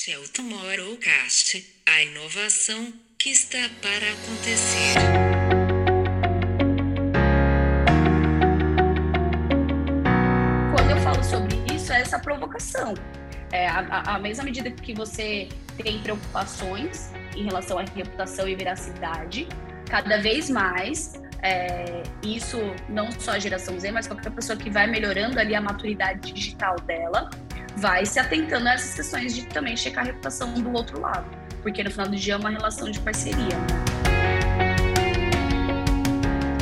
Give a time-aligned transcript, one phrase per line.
[0.00, 4.94] Este é o Tomorrowcast, a inovação que está para acontecer.
[10.74, 12.94] Quando eu falo sobre isso, é essa provocação.
[13.52, 19.46] É, a, a mesma medida que você tem preocupações em relação à reputação e veracidade,
[19.84, 22.58] cada vez mais é, isso
[22.88, 26.76] não só a geração Z, mas qualquer pessoa que vai melhorando ali a maturidade digital
[26.80, 27.28] dela,
[27.80, 31.26] vai se atentando a essas questões de também checar a reputação do outro lado,
[31.62, 33.56] porque no final do dia é uma relação de parceria.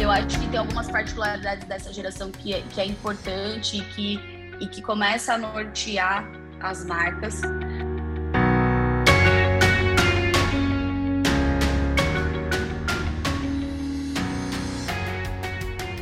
[0.00, 4.20] Eu acho que tem algumas particularidades dessa geração que é, que é importante e que,
[4.60, 6.24] e que começa a nortear
[6.60, 7.40] as marcas.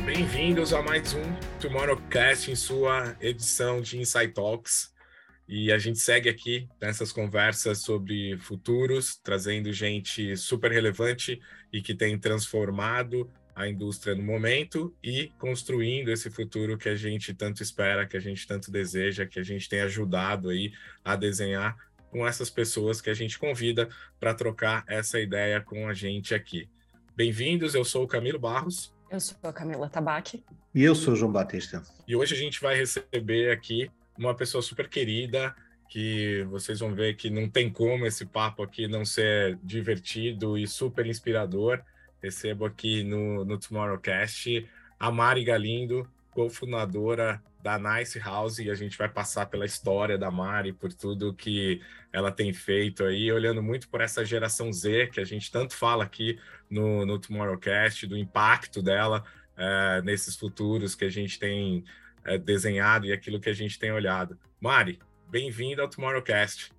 [0.05, 1.23] Bem-vindos a mais um
[1.59, 4.95] Tomorrowcast em sua edição de Insight Talks.
[5.47, 11.39] E a gente segue aqui nessas conversas sobre futuros, trazendo gente super relevante
[11.71, 17.33] e que tem transformado a indústria no momento e construindo esse futuro que a gente
[17.33, 21.77] tanto espera, que a gente tanto deseja, que a gente tem ajudado aí a desenhar
[22.11, 23.87] com essas pessoas que a gente convida
[24.19, 26.69] para trocar essa ideia com a gente aqui.
[27.15, 28.93] Bem-vindos, eu sou o Camilo Barros.
[29.09, 30.43] Eu sou a Camila Tabaque.
[30.75, 31.81] E eu sou o João Batista.
[32.05, 35.55] E hoje a gente vai receber aqui uma pessoa super querida,
[35.89, 40.67] que vocês vão ver que não tem como esse papo aqui não ser divertido e
[40.67, 41.81] super inspirador.
[42.21, 44.67] Recebo aqui no, no Tomorrowcast
[44.99, 50.31] a Mari Galindo, cofundadora da Nice House, e a gente vai passar pela história da
[50.31, 51.81] Mari, por tudo que
[52.13, 56.03] ela tem feito aí, olhando muito por essa geração Z, que a gente tanto fala
[56.03, 59.23] aqui no, no Tomorrowcast, do impacto dela
[59.55, 61.83] é, nesses futuros que a gente tem
[62.27, 64.37] é, desenhado e aquilo que a gente tem olhado.
[64.59, 66.71] Mari, bem-vinda ao Tomorrowcast.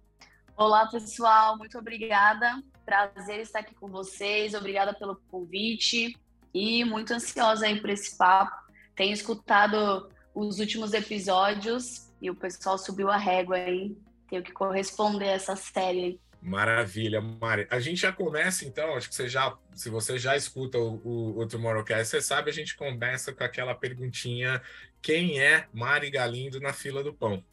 [0.57, 2.63] Olá, pessoal, muito obrigada.
[2.85, 6.17] Prazer estar aqui com vocês, obrigada pelo convite
[6.53, 8.55] e muito ansiosa aí por esse papo.
[8.95, 13.97] Tenho escutado os últimos episódios e o pessoal subiu a régua aí.
[14.29, 17.67] Tenho que corresponder a essa série Maravilha, Mari.
[17.69, 21.41] A gente já começa, então, acho que você já, se você já escuta o, o,
[21.41, 24.63] o Tomorrowcast, você sabe, a gente começa com aquela perguntinha:
[25.03, 27.45] quem é Mari Galindo na fila do pão?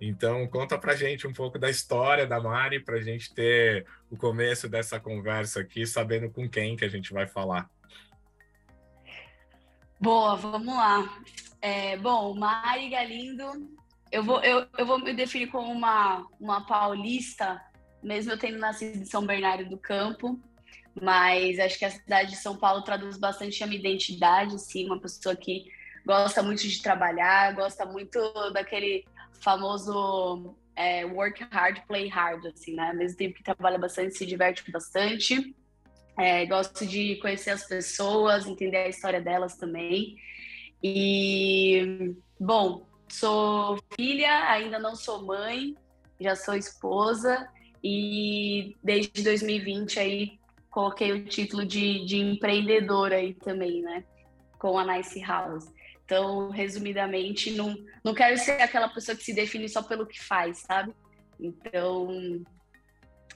[0.00, 4.68] Então, conta pra gente um pouco da história da Mari, pra gente ter o começo
[4.68, 7.70] dessa conversa aqui, sabendo com quem que a gente vai falar.
[9.98, 11.20] Boa, vamos lá.
[11.62, 13.70] É, bom, Mari Galindo,
[14.12, 17.60] eu vou, eu, eu vou me definir como uma, uma paulista
[18.06, 20.40] mesmo eu tendo nascido em São Bernardo do Campo,
[21.02, 25.00] mas acho que a cidade de São Paulo traduz bastante a minha identidade, sim, uma
[25.00, 25.64] pessoa que
[26.06, 28.20] gosta muito de trabalhar, gosta muito
[28.52, 29.04] daquele
[29.40, 32.90] famoso é, work hard, play hard, assim, né?
[32.90, 35.54] Ao mesmo tempo que trabalha bastante, se diverte bastante.
[36.16, 40.16] É, gosto de conhecer as pessoas, entender a história delas também.
[40.82, 45.74] E, bom, sou filha, ainda não sou mãe,
[46.20, 47.48] já sou esposa
[47.82, 50.38] e desde 2020 aí
[50.70, 54.04] coloquei o título de, de empreendedora aí também, né?
[54.58, 55.75] Com a Nice House.
[56.06, 60.58] Então, resumidamente, não, não quero ser aquela pessoa que se define só pelo que faz,
[60.58, 60.94] sabe?
[61.38, 62.42] Então,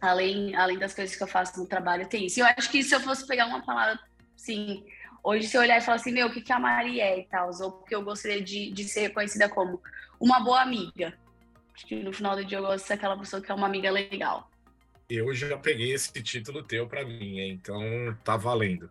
[0.01, 2.39] além, além das coisas que eu faço no trabalho, tem isso.
[2.39, 3.99] E eu acho que se eu fosse pegar uma palavra,
[4.37, 4.87] sim,
[5.23, 7.27] hoje se eu olhar e falar assim, meu, o que, que a Mari é e
[7.27, 9.83] tal, ou o que eu gostaria de, de ser reconhecida como
[10.21, 11.19] uma boa amiga,
[11.81, 13.67] Acho que no final do dia eu gosto de ser aquela pessoa que é uma
[13.67, 14.51] amiga legal.
[15.09, 17.81] Eu já peguei esse título teu para mim, então
[18.23, 18.91] tá valendo.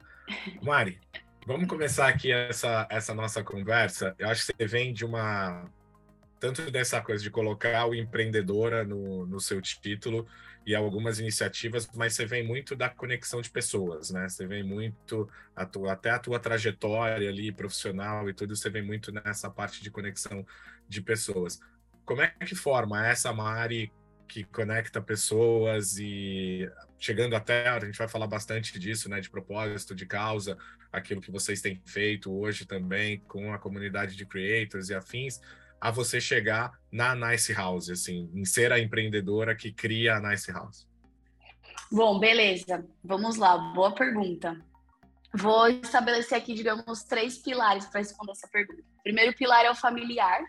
[0.59, 0.99] Mari,
[1.49, 4.15] vamos começar aqui essa, essa nossa conversa.
[4.19, 5.67] Eu acho que você vem de uma.
[6.39, 10.27] Tanto dessa coisa de colocar o empreendedora no, no seu título
[10.63, 14.29] e algumas iniciativas, mas você vem muito da conexão de pessoas, né?
[14.29, 18.83] Você vem muito, a tua, até a tua trajetória ali profissional e tudo, você vem
[18.83, 20.45] muito nessa parte de conexão
[20.87, 21.59] de pessoas
[22.09, 23.91] como é que forma essa Mari
[24.29, 29.95] que conecta pessoas e chegando até, a gente vai falar bastante disso, né, de propósito,
[29.95, 30.55] de causa,
[30.91, 35.41] aquilo que vocês têm feito hoje também com a comunidade de creators e afins,
[35.81, 40.51] a você chegar na Nice House, assim, em ser a empreendedora que cria a Nice
[40.51, 40.87] House.
[41.91, 42.85] Bom, beleza.
[43.03, 44.63] Vamos lá, boa pergunta.
[45.33, 48.83] Vou estabelecer aqui, digamos, três pilares para responder essa pergunta.
[49.03, 50.41] Primeiro pilar é o familiar,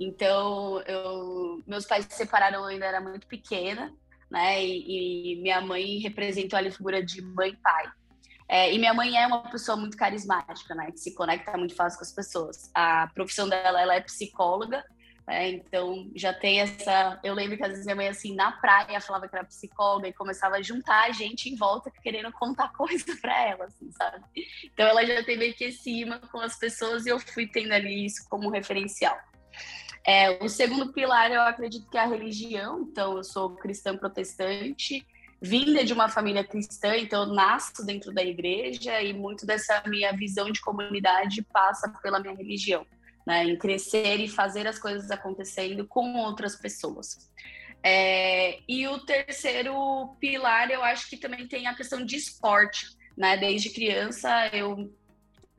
[0.00, 3.92] então, eu, meus pais se separaram eu ainda era muito pequena,
[4.30, 4.64] né?
[4.64, 7.92] E, e minha mãe representou ali a figura de mãe e pai.
[8.48, 10.90] É, e minha mãe é uma pessoa muito carismática, né?
[10.90, 12.70] Que se conecta muito fácil com as pessoas.
[12.74, 14.84] A profissão dela, ela é psicóloga,
[15.28, 17.20] É, então já tem essa.
[17.22, 20.12] Eu lembro que às vezes minha mãe, assim, na praia, falava que era psicóloga e
[20.12, 24.24] começava a juntar a gente em volta querendo contar coisa para ela, assim, sabe?
[24.64, 28.04] Então ela já teve meio que cima com as pessoas e eu fui tendo ali
[28.04, 29.16] isso como referencial.
[30.04, 32.80] É, o segundo pilar, eu acredito que é a religião.
[32.82, 35.06] Então, eu sou cristã protestante,
[35.40, 40.12] vinda de uma família cristã, então eu nasço dentro da igreja e muito dessa minha
[40.12, 42.86] visão de comunidade passa pela minha religião
[43.26, 47.30] né, em crescer e fazer as coisas acontecendo com outras pessoas.
[47.82, 52.86] É, e o terceiro pilar, eu acho que também tem a questão de esporte.
[53.16, 53.36] Né?
[53.36, 54.92] Desde criança, eu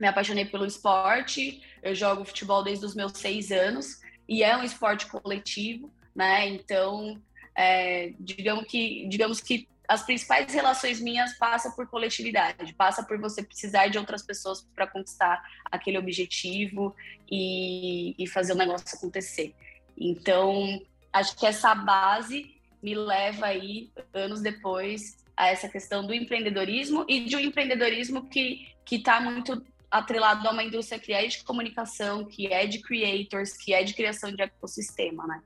[0.00, 4.62] me apaixonei pelo esporte, eu jogo futebol desde os meus seis anos, e é um
[4.62, 6.48] esporte coletivo, né?
[6.48, 7.20] Então,
[7.54, 13.42] é, digamos, que, digamos que as principais relações minhas passam por coletividade, passa por você
[13.42, 16.94] precisar de outras pessoas para conquistar aquele objetivo
[17.30, 19.54] e, e, fazer o negócio acontecer.
[19.96, 20.80] Então,
[21.12, 27.24] acho que essa base me leva aí, anos depois, a essa questão do empreendedorismo e
[27.24, 29.62] de um empreendedorismo que está muito
[29.98, 33.94] atrelado a uma indústria que é de comunicação, que é de creators, que é de
[33.94, 35.42] criação de ecossistema, né?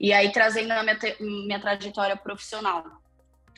[0.00, 3.00] E aí, trazendo a minha, minha trajetória profissional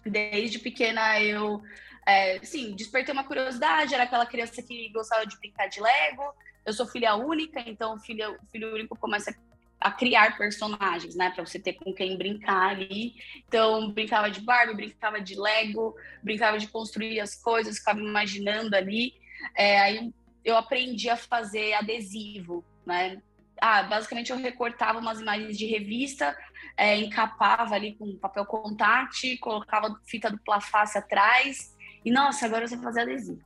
[0.05, 1.62] Desde pequena eu,
[2.05, 6.25] é, sim, despertei uma curiosidade, era aquela criança que gostava de brincar de Lego.
[6.67, 9.35] Eu sou filha única, então filho, filho único começa
[9.81, 13.15] a criar personagens, né, para você ter com quem brincar ali.
[13.49, 19.15] Então, brincava de Barbie, brincava de Lego, brincava de construir as coisas, ficava imaginando ali.
[19.56, 20.12] É, aí
[20.44, 23.21] eu aprendi a fazer adesivo, né?
[23.61, 26.37] Ah, basicamente eu recortava umas imagens de revista,
[26.77, 31.73] é, encapava ali com papel contact, colocava fita dupla face atrás.
[32.05, 33.41] E nossa, agora eu sei fazer adesivo.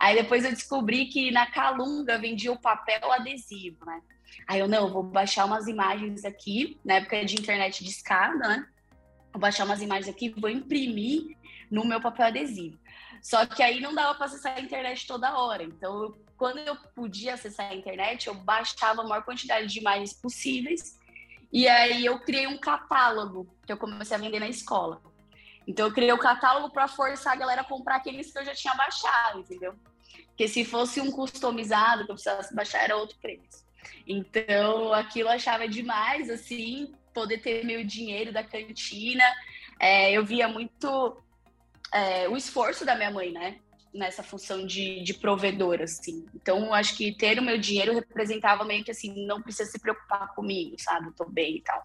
[0.00, 4.00] Aí depois eu descobri que na Calunga vendia o papel adesivo, né?
[4.48, 8.66] Aí eu, não, vou baixar umas imagens aqui, na época de internet de escada, né?
[9.32, 11.36] Vou baixar umas imagens aqui, vou imprimir
[11.70, 12.78] no meu papel adesivo.
[13.22, 15.62] Só que aí não dava para acessar a internet toda hora.
[15.62, 20.12] Então, eu, quando eu podia acessar a internet, eu baixava a maior quantidade de imagens
[20.12, 20.98] possíveis
[21.52, 25.00] e aí eu criei um catálogo que eu comecei a vender na escola.
[25.68, 28.52] Então eu criei o catálogo para forçar a galera a comprar aqueles que eu já
[28.56, 29.76] tinha baixado, entendeu?
[30.26, 33.64] Porque se fosse um customizado que eu precisasse baixar era outro preço.
[34.04, 39.22] Então aquilo eu achava demais, assim, poder ter meu dinheiro da cantina.
[39.78, 41.22] É, eu via muito
[41.94, 43.60] é, o esforço da minha mãe, né?
[43.92, 46.24] Nessa função de, de provedor, assim.
[46.34, 50.34] Então, acho que ter o meu dinheiro representava meio que assim, não precisa se preocupar
[50.34, 51.08] comigo, sabe?
[51.08, 51.82] Eu tô bem e tal.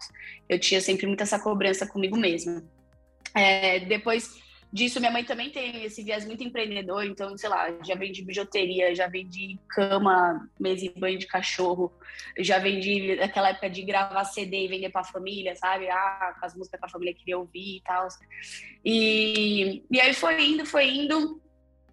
[0.48, 2.64] Eu tinha sempre muita essa cobrança comigo mesma.
[3.34, 4.40] É, depois
[4.72, 8.94] disso, minha mãe também tem esse viés muito empreendedor, então, sei lá, já vendi bijuteria,
[8.94, 11.92] já vendi cama, mesa e banho de cachorro,
[12.38, 15.88] já vendi aquela época de gravar CD e vender pra família, sabe?
[15.88, 18.08] Ah, as músicas que a família queria ouvir e tal.
[18.84, 21.40] E, e aí foi indo, foi indo,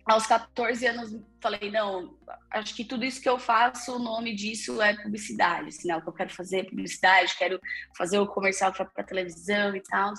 [0.05, 2.15] aos 14 anos falei, não,
[2.51, 5.97] acho que tudo isso que eu faço, o nome disso é publicidade, assim, né?
[5.97, 7.59] O que eu quero fazer é publicidade, quero
[7.97, 10.13] fazer o comercial para televisão e tal.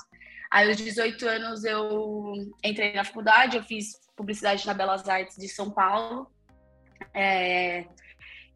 [0.51, 2.33] Aí, aos 18 anos, eu
[2.65, 6.31] entrei na faculdade, eu fiz publicidade na Belas Artes de São Paulo.
[7.15, 7.87] É,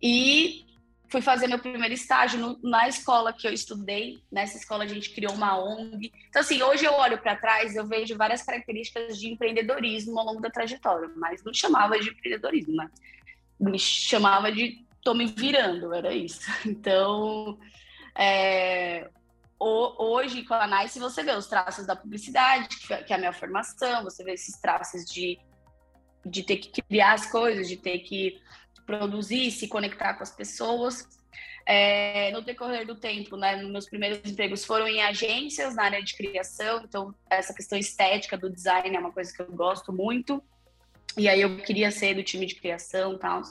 [0.02, 0.64] e
[1.10, 4.22] fui fazer meu primeiro estágio no, na escola que eu estudei.
[4.30, 6.12] Nessa escola a gente criou uma ONG.
[6.28, 10.40] Então, assim, hoje eu olho para trás, eu vejo várias características de empreendedorismo ao longo
[10.40, 12.88] da trajetória, mas não chamava de empreendedorismo, né?
[13.58, 16.48] Me chamava de tô me virando, era isso.
[16.64, 17.58] Então,
[18.16, 19.10] é,
[19.58, 24.04] hoje com a Nice você vê os traços da publicidade, que é a minha formação,
[24.04, 25.38] você vê esses traços de,
[26.24, 28.40] de ter que criar as coisas, de ter que
[28.86, 31.06] produzir, se conectar com as pessoas.
[31.66, 36.16] É, no decorrer do tempo, né, meus primeiros empregos foram em agências na área de
[36.16, 40.42] criação, então essa questão estética do design é uma coisa que eu gosto muito.
[41.16, 43.42] E aí eu queria ser do time de criação tal.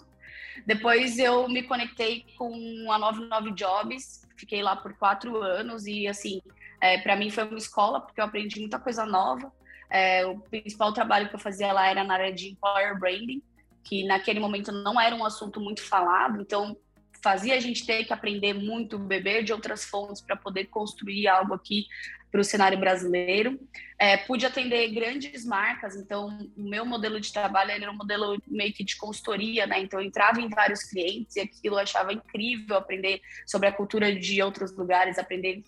[0.65, 2.53] Depois eu me conectei com
[2.91, 6.41] a 99 Jobs, fiquei lá por quatro anos e assim,
[6.81, 9.51] é, para mim foi uma escola porque eu aprendi muita coisa nova.
[9.89, 13.41] É, o principal trabalho que eu fazia lá era na área de employer branding,
[13.89, 16.77] que naquele momento não era um assunto muito falado, então
[17.23, 21.55] fazia a gente ter que aprender muito, beber de outras fontes para poder construir algo
[21.55, 21.87] aqui
[22.31, 23.59] para o cenário brasileiro.
[23.97, 28.71] É, pude atender grandes marcas, então o meu modelo de trabalho era um modelo meio
[28.71, 29.79] que de consultoria, né?
[29.81, 34.15] Então eu entrava em vários clientes e aquilo eu achava incrível aprender sobre a cultura
[34.15, 35.63] de outros lugares, aprender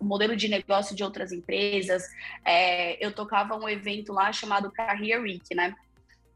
[0.00, 2.02] o modelo de negócio de outras empresas.
[2.44, 5.74] É, eu tocava um evento lá chamado Career Week, né?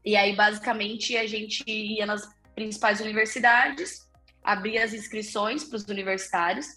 [0.05, 4.05] E aí, basicamente, a gente ia nas principais universidades
[4.45, 6.67] abria as inscrições para os universitários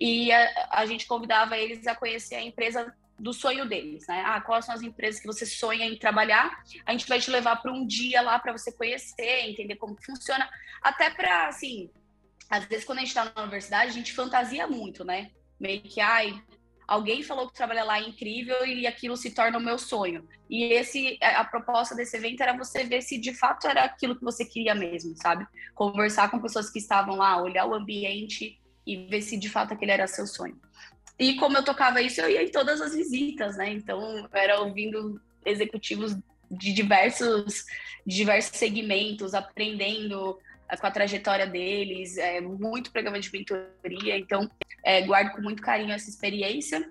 [0.00, 4.22] e a, a, gente convidava eles a conhecer a empresa do sonho deles, né?
[4.26, 6.62] Ah, quais são as empresas que você sonha em trabalhar?
[6.84, 10.48] A gente vai te levar para um dia lá para você conhecer, entender como funciona,
[10.82, 11.90] até para assim,
[12.48, 15.30] às vezes quando a gente está na universidade a gente fantasia muito, né?
[15.58, 16.40] Meio que ai,
[16.86, 20.26] alguém falou que trabalha lá é incrível e aquilo se torna o meu sonho.
[20.48, 24.24] E esse a proposta desse evento era você ver se de fato era aquilo que
[24.24, 25.46] você queria mesmo, sabe?
[25.74, 29.90] Conversar com pessoas que estavam lá, olhar o ambiente e ver se de fato aquele
[29.90, 30.58] era seu sonho.
[31.18, 33.70] E como eu tocava isso, eu ia em todas as visitas, né?
[33.70, 36.16] Então, era ouvindo executivos
[36.50, 37.64] de diversos,
[38.06, 40.38] de diversos segmentos, aprendendo
[40.80, 44.50] com a trajetória deles, é, muito programa de mentoria, então
[44.82, 46.90] é, guardo com muito carinho essa experiência.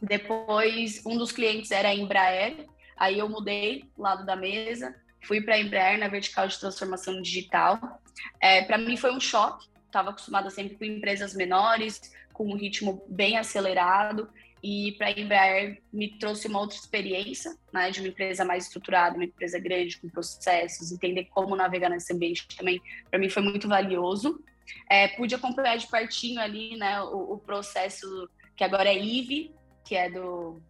[0.00, 5.54] Depois, um dos clientes era a Embraer, aí eu mudei lado da mesa, fui para
[5.54, 8.00] a Embraer na vertical de transformação digital.
[8.40, 13.04] É, para mim foi um choque, estava acostumada sempre com empresas menores, com um ritmo
[13.08, 14.30] bem acelerado,
[14.62, 19.16] e para a Embraer me trouxe uma outra experiência, né, de uma empresa mais estruturada,
[19.16, 23.68] uma empresa grande, com processos, entender como navegar nesse ambiente também, para mim foi muito
[23.68, 24.42] valioso.
[24.88, 29.94] É, pude acompanhar de pertinho ali, né, o, o, processo que agora é IVE, que
[29.94, 30.60] é do...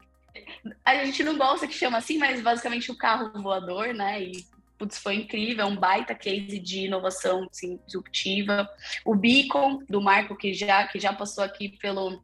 [0.85, 4.45] A gente não gosta que chama assim, mas basicamente o carro voador, né, e
[4.79, 8.69] putz, foi incrível, é um baita case de inovação assim, disruptiva.
[9.05, 12.23] O Beacon, do Marco, que já, que já passou aqui pelo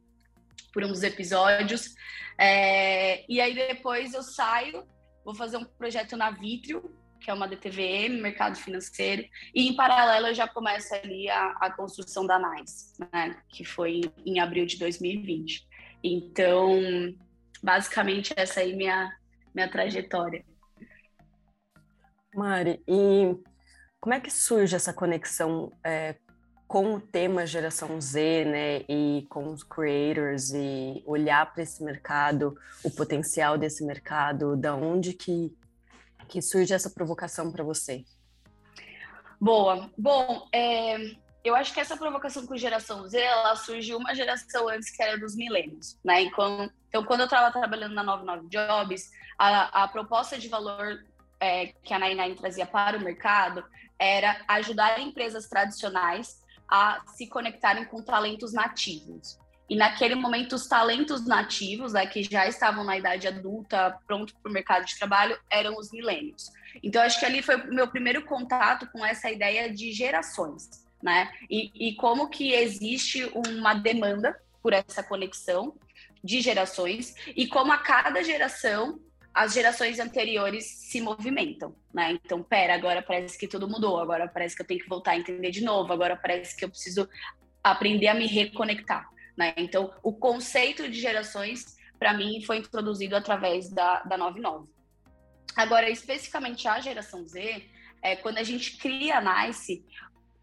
[0.75, 1.95] por uns episódios.
[2.37, 4.85] É, e aí depois eu saio,
[5.23, 10.27] vou fazer um projeto na Vitrio, que é uma DTVM, mercado financeiro, e em paralelo
[10.27, 14.65] eu já começo ali a, a construção da NICE, né, que foi em, em abril
[14.65, 15.65] de 2020.
[16.03, 16.77] Então,
[17.63, 19.17] basicamente essa aí é minha
[19.55, 20.43] minha trajetória.
[22.35, 23.33] Mari, e
[24.01, 26.15] como é que surge essa conexão é,
[26.67, 32.57] com o tema geração Z, né, e com os creators e olhar para esse mercado,
[32.83, 35.55] o potencial desse mercado, da onde que
[36.27, 38.03] que surge essa provocação para você?
[39.39, 39.89] Boa.
[39.97, 40.97] Bom, é,
[41.43, 45.17] eu acho que essa provocação com geração Z, ela surgiu uma geração antes que era
[45.19, 46.23] dos milênios, né?
[46.23, 51.05] Então, então quando eu estava trabalhando na 99 Jobs, a, a proposta de valor
[51.39, 53.63] é, que a 99 trazia para o mercado
[53.99, 59.37] era ajudar empresas tradicionais a se conectarem com talentos nativos.
[59.69, 64.49] E naquele momento, os talentos nativos, né, que já estavam na idade adulta, pronto para
[64.49, 66.51] o mercado de trabalho, eram os milênios.
[66.83, 70.69] Então, acho que ali foi o meu primeiro contato com essa ideia de gerações,
[71.01, 71.31] né?
[71.49, 75.75] E, e como que existe uma demanda por essa conexão
[76.23, 78.99] de gerações e como a cada geração
[79.35, 82.13] as gerações anteriores se movimentam, né?
[82.13, 85.17] Então, pera, agora parece que tudo mudou, agora parece que eu tenho que voltar a
[85.17, 87.09] entender de novo, agora parece que eu preciso
[87.61, 89.53] aprender a me reconectar, né?
[89.57, 94.69] Então, o conceito de gerações, para mim, foi introduzido através da, da 99.
[95.53, 97.61] Agora, especificamente a geração Z,
[98.01, 99.85] é, quando a gente cria a NICE,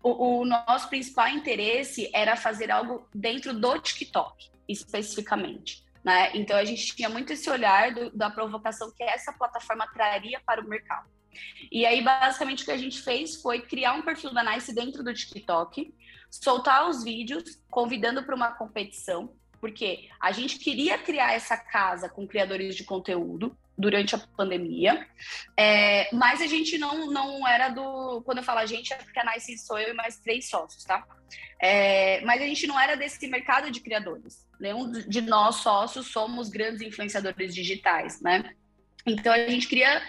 [0.02, 5.82] o, o nosso principal interesse era fazer algo dentro do TikTok, especificamente.
[6.04, 6.30] Né?
[6.34, 10.60] Então a gente tinha muito esse olhar do, da provocação que essa plataforma traria para
[10.60, 11.08] o mercado.
[11.70, 15.02] E aí, basicamente, o que a gente fez foi criar um perfil da Nice dentro
[15.02, 15.94] do TikTok,
[16.30, 22.26] soltar os vídeos, convidando para uma competição, porque a gente queria criar essa casa com
[22.26, 25.06] criadores de conteúdo durante a pandemia,
[25.56, 28.20] é, mas a gente não, não era do.
[28.22, 30.84] Quando eu falo a gente, é porque a Nice sou eu e mais três sócios,
[30.84, 31.06] tá?
[31.58, 36.48] É, mas a gente não era desse mercado de criadores nenhum de nós sócios somos
[36.48, 38.54] grandes influenciadores digitais, né?
[39.04, 40.00] Então a gente queria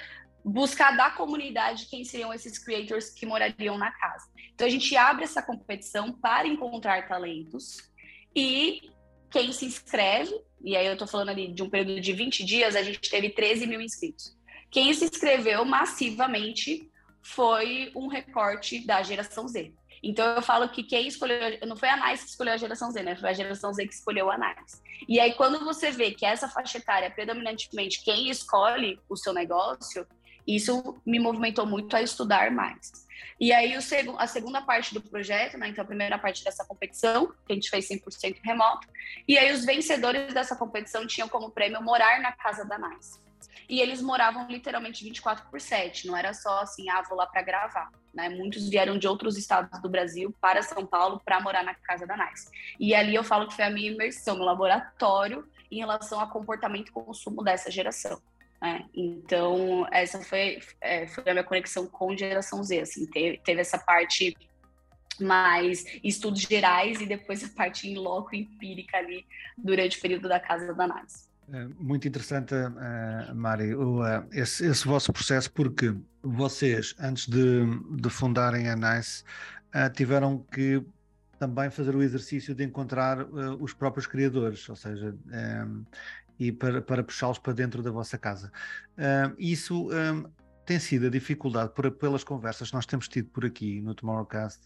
[0.45, 4.29] buscar da comunidade quem seriam esses creators que morariam na casa.
[4.53, 7.91] Então a gente abre essa competição para encontrar talentos
[8.35, 8.91] e
[9.31, 10.31] quem se inscreve,
[10.63, 13.29] e aí eu tô falando ali de um período de 20 dias, a gente teve
[13.29, 14.37] 13 mil inscritos.
[14.69, 16.87] Quem se inscreveu massivamente
[17.23, 19.73] foi um recorte da geração Z.
[20.03, 23.01] Então eu falo que quem escolheu, não foi a Nice que escolheu a geração Z,
[23.01, 23.15] né?
[23.15, 24.81] Foi a geração Z que escolheu a Nice.
[25.07, 30.05] E aí quando você vê que essa faixa etária predominantemente quem escolhe o seu negócio,
[30.45, 32.91] isso me movimentou muito a estudar mais.
[33.39, 35.69] E aí o seg a segunda parte do projeto, né?
[35.69, 38.87] Então a primeira parte dessa competição, que a gente fez 100% remoto,
[39.27, 43.22] e aí os vencedores dessa competição tinham como prêmio morar na casa da Nice.
[43.67, 47.41] E eles moravam literalmente 24 por 7, não era só assim, ah, vou lá para
[47.41, 47.91] gravar.
[48.13, 48.29] Né?
[48.29, 52.15] Muitos vieram de outros estados do Brasil para São Paulo para morar na casa da
[52.15, 52.49] Nice.
[52.79, 56.89] E ali eu falo que foi a minha imersão, meu laboratório em relação ao comportamento
[56.89, 58.21] e consumo dessa geração.
[58.61, 58.85] Né?
[58.93, 62.81] Então, essa foi, é, foi a minha conexão com geração Z.
[62.81, 64.35] Assim, teve, teve essa parte
[65.19, 69.25] mais estudos gerais e depois a parte em loco empírica ali
[69.57, 71.32] durante o período da casa da análise.
[71.51, 77.65] É muito interessante, uh, Mari, o, uh, esse, esse, vosso processo, porque vocês, antes de,
[77.91, 79.23] de fundarem a NICE,
[79.75, 80.83] uh, tiveram que
[81.37, 83.25] também fazer o exercício de encontrar
[83.59, 85.13] os próprios criadores, ou seja,
[85.67, 85.83] um,
[86.39, 88.49] e para, para puxá-los para dentro da vossa casa.
[89.37, 90.23] isso um,
[90.65, 94.61] tem sido a dificuldade por, pelas conversas que nós temos tido por aqui no Tomorrowcast,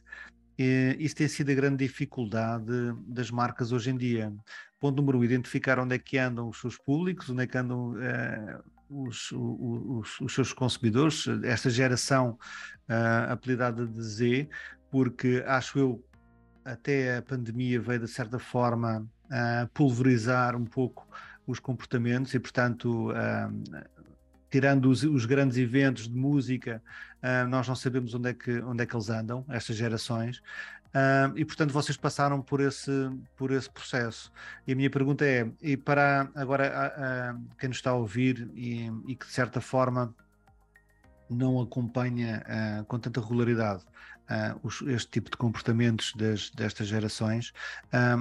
[1.00, 4.32] isso tem sido a grande dificuldade das marcas hoje em dia.
[4.80, 7.94] Ponto número um, identificar onde é que andam os seus públicos, onde é que andam
[7.94, 12.38] uh, os, os, os, seus consumidores, esta geração
[12.90, 14.50] uh, apelidada de Z,
[14.90, 16.04] porque acho eu
[16.64, 21.08] até a pandemia veio de certa forma uh, pulverizar um pouco
[21.46, 23.88] os comportamentos e, portanto, uh,
[24.50, 26.84] tirando os, os, grandes eventos de música,
[27.24, 30.42] uh, nós não sabemos onde é, que, onde é que eles andam, estas gerações.
[31.36, 32.92] E portanto vocês passaram por esse,
[33.36, 34.32] por esse processo.
[34.66, 36.94] E a minha pergunta é: e para agora
[37.38, 40.14] uh, quem nos está a ouvir e, e, que de certa forma
[41.30, 42.44] não acompanha
[42.82, 43.84] uh, com tanta regularidade
[44.62, 47.54] os, este tipo de comportamentos das, destas gerações,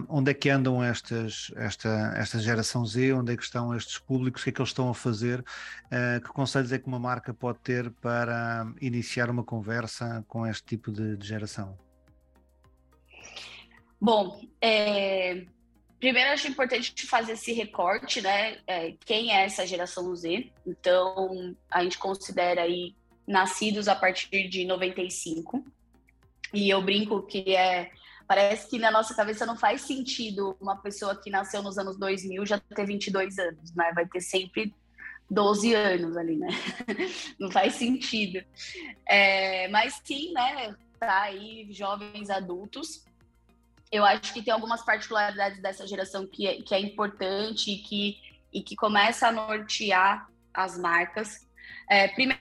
[0.09, 3.13] onde é que andam estas, esta, esta geração Z?
[3.13, 4.41] Onde é que estão estes públicos?
[4.41, 5.45] O que é que eles estão a fazer?
[6.23, 10.93] que conselhos é que uma marca pode ter para iniciar uma conversa com este tipo
[10.93, 11.77] de, de geração?
[14.01, 15.45] Bom, é,
[15.99, 18.59] primeiro acho importante fazer esse recorte, né?
[18.67, 20.51] É, quem é essa geração Z?
[20.67, 22.95] Então, a gente considera aí
[23.27, 25.65] nascidos a partir de 95.
[26.55, 27.91] E eu brinco que é
[28.27, 32.45] parece que na nossa cabeça não faz sentido uma pessoa que nasceu nos anos 2000
[32.45, 33.93] já ter 22 anos, né?
[33.95, 34.75] Vai ter sempre
[35.31, 36.49] 12 anos ali, né?
[37.39, 38.45] Não faz sentido.
[39.09, 40.75] É, mas sim, né?
[40.99, 43.05] Tá aí jovens adultos
[43.91, 48.17] eu acho que tem algumas particularidades dessa geração que é, que é importante e que,
[48.53, 51.47] e que começa a nortear as marcas.
[51.89, 52.41] É, primeiro,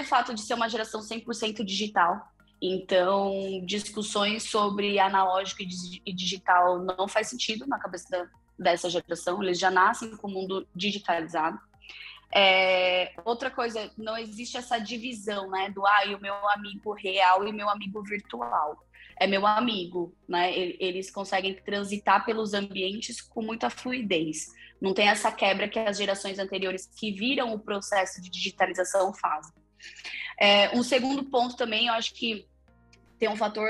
[0.00, 2.26] o fato de ser uma geração 100% digital.
[2.60, 8.26] Então, discussões sobre analógico e digital não faz sentido na cabeça da,
[8.58, 9.42] dessa geração.
[9.42, 11.58] Eles já nascem com o mundo digitalizado.
[12.34, 17.52] É, outra coisa, não existe essa divisão, né, do ah, o meu amigo real e
[17.52, 18.76] meu amigo virtual
[19.20, 20.56] é meu amigo, né?
[20.56, 24.46] Eles conseguem transitar pelos ambientes com muita fluidez.
[24.80, 29.52] Não tem essa quebra que as gerações anteriores que viram o processo de digitalização fazem.
[30.40, 32.46] É, um segundo ponto também, eu acho que
[33.18, 33.68] tem um fator,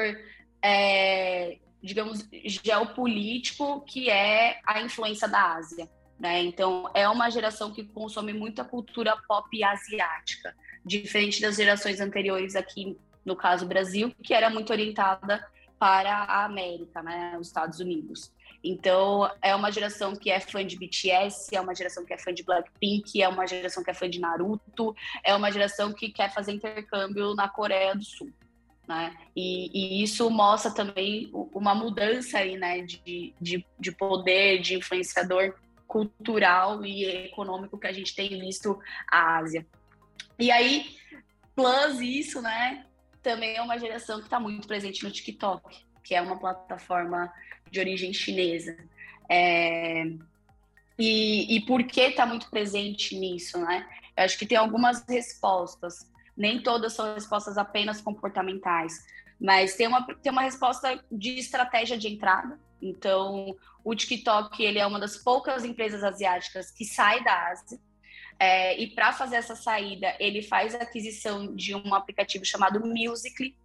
[0.62, 5.88] é, digamos, geopolítico, que é a influência da Ásia.
[6.18, 6.42] Né?
[6.42, 12.98] Então, é uma geração que consome muita cultura pop asiática, diferente das gerações anteriores aqui
[13.28, 15.46] no caso Brasil, que era muito orientada
[15.78, 18.32] para a América, né, os Estados Unidos.
[18.64, 22.34] Então, é uma geração que é fã de BTS, é uma geração que é fã
[22.34, 26.32] de Blackpink, é uma geração que é fã de Naruto, é uma geração que quer
[26.34, 28.32] fazer intercâmbio na Coreia do Sul.
[28.88, 29.14] Né?
[29.36, 35.54] E, e isso mostra também uma mudança aí, né, de, de, de poder, de influenciador
[35.86, 39.64] cultural e econômico que a gente tem visto a Ásia.
[40.38, 40.96] E aí,
[41.54, 42.86] plus isso, né,
[43.22, 47.32] também é uma geração que está muito presente no TikTok, que é uma plataforma
[47.70, 48.76] de origem chinesa.
[49.28, 50.04] É...
[50.98, 53.86] E, e por que está muito presente nisso, né?
[54.16, 56.10] Eu acho que tem algumas respostas.
[56.36, 59.04] Nem todas são respostas apenas comportamentais,
[59.40, 62.58] mas tem uma, tem uma resposta de estratégia de entrada.
[62.80, 67.78] Então, o TikTok ele é uma das poucas empresas asiáticas que sai da Ásia.
[68.40, 73.56] É, e para fazer essa saída, ele faz a aquisição de um aplicativo chamado Musical.ly,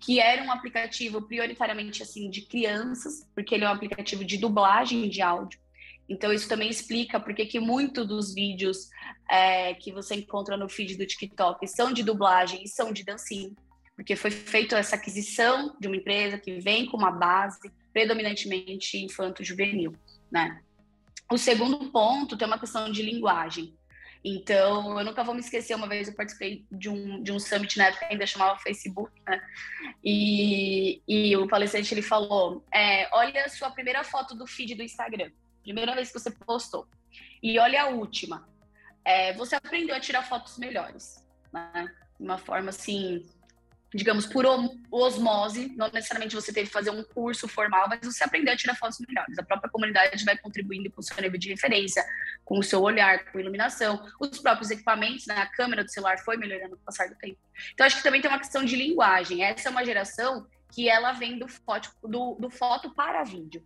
[0.00, 5.08] que era um aplicativo prioritariamente assim de crianças, porque ele é um aplicativo de dublagem
[5.08, 5.60] de áudio.
[6.08, 8.88] Então isso também explica porque que muitos dos vídeos
[9.28, 13.56] é, que você encontra no feed do TikTok são de dublagem e são de dancinho,
[13.94, 17.58] porque foi feita essa aquisição de uma empresa que vem com uma base
[17.92, 19.94] predominantemente infanto-juvenil,
[20.30, 20.60] né?
[21.30, 23.74] O segundo ponto tem uma questão de linguagem.
[24.24, 27.76] Então, eu nunca vou me esquecer, uma vez eu participei de um, de um summit
[27.76, 29.40] na época ainda chamava Facebook, né?
[30.04, 34.82] E, e o palestrante ele falou: é, olha a sua primeira foto do feed do
[34.82, 35.30] Instagram,
[35.62, 36.86] primeira vez que você postou,
[37.42, 38.48] e olha a última.
[39.04, 41.92] É, você aprendeu a tirar fotos melhores, né?
[42.18, 43.26] De uma forma assim
[43.94, 44.46] digamos, por
[44.90, 48.74] osmose, não necessariamente você teve que fazer um curso formal, mas você aprendeu a tirar
[48.74, 49.38] fotos melhores.
[49.38, 52.02] A própria comunidade vai contribuindo com o seu nível de referência,
[52.44, 55.34] com o seu olhar, com a iluminação, os próprios equipamentos, né?
[55.36, 57.38] a câmera do celular foi melhorando com o passar do tempo.
[57.74, 59.44] Então, acho que também tem uma questão de linguagem.
[59.44, 63.62] Essa é uma geração que ela vem do foto, do, do foto para vídeo.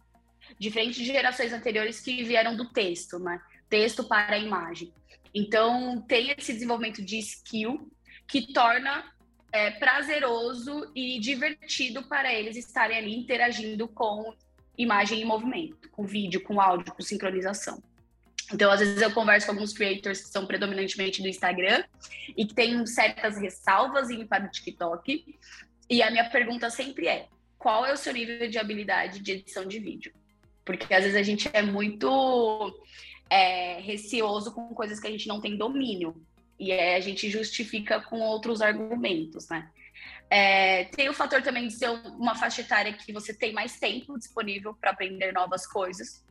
[0.58, 3.40] Diferente de gerações anteriores que vieram do texto, né?
[3.68, 4.92] Texto para imagem.
[5.32, 7.90] Então, tem esse desenvolvimento de skill
[8.26, 9.04] que torna
[9.52, 14.34] é, prazeroso e divertido para eles estarem ali interagindo com
[14.76, 17.82] imagem e movimento, com vídeo, com áudio, com sincronização.
[18.52, 21.82] Então, às vezes eu converso com alguns creators que são predominantemente do Instagram
[22.36, 25.36] e que têm certas ressalvas em para o TikTok.
[25.90, 27.26] E a minha pergunta sempre é:
[27.58, 30.12] qual é o seu nível de habilidade de edição de vídeo?
[30.64, 32.72] Porque às vezes a gente é muito
[33.28, 36.14] é, receoso com coisas que a gente não tem domínio.
[36.58, 39.70] E aí a gente justifica com outros argumentos, né?
[40.28, 44.18] É, tem o fator também de ser uma faixa etária que você tem mais tempo
[44.18, 46.24] disponível para aprender novas coisas.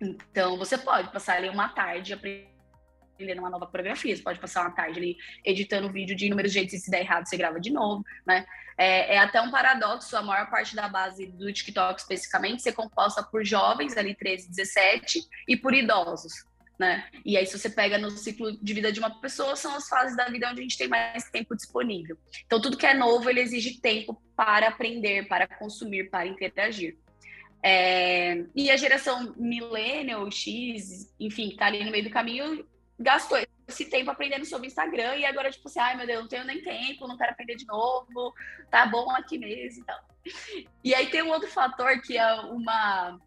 [0.00, 4.72] Então, você pode passar ali uma tarde aprendendo uma nova coreografia, você pode passar uma
[4.72, 8.04] tarde ali editando vídeo de inúmeros jeitos e se der errado, você grava de novo,
[8.26, 8.44] né?
[8.76, 13.22] É, é, até um paradoxo, a maior parte da base do TikTok especificamente ser composta
[13.22, 16.44] por jovens, ali 13, 17, e por idosos.
[16.78, 17.08] Né?
[17.24, 20.16] E aí, se você pega no ciclo de vida de uma pessoa, são as fases
[20.16, 22.16] da vida onde a gente tem mais tempo disponível.
[22.44, 26.96] Então, tudo que é novo, ele exige tempo para aprender, para consumir, para interagir.
[27.62, 28.44] É...
[28.56, 32.66] E a geração millennial, X, enfim, que tá ali no meio do caminho,
[32.98, 36.44] gastou esse tempo aprendendo sobre Instagram e agora, tipo assim, ai meu Deus, não tenho
[36.44, 38.34] nem tempo, não quero aprender de novo,
[38.70, 40.00] tá bom aqui mesmo e tal.
[40.84, 43.18] E aí tem um outro fator que é uma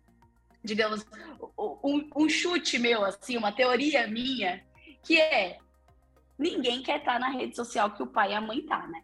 [0.65, 1.05] digamos,
[1.57, 4.63] um, um chute meu, assim, uma teoria minha,
[5.03, 5.59] que é
[6.37, 9.01] ninguém quer estar na rede social que o pai e a mãe tá, né?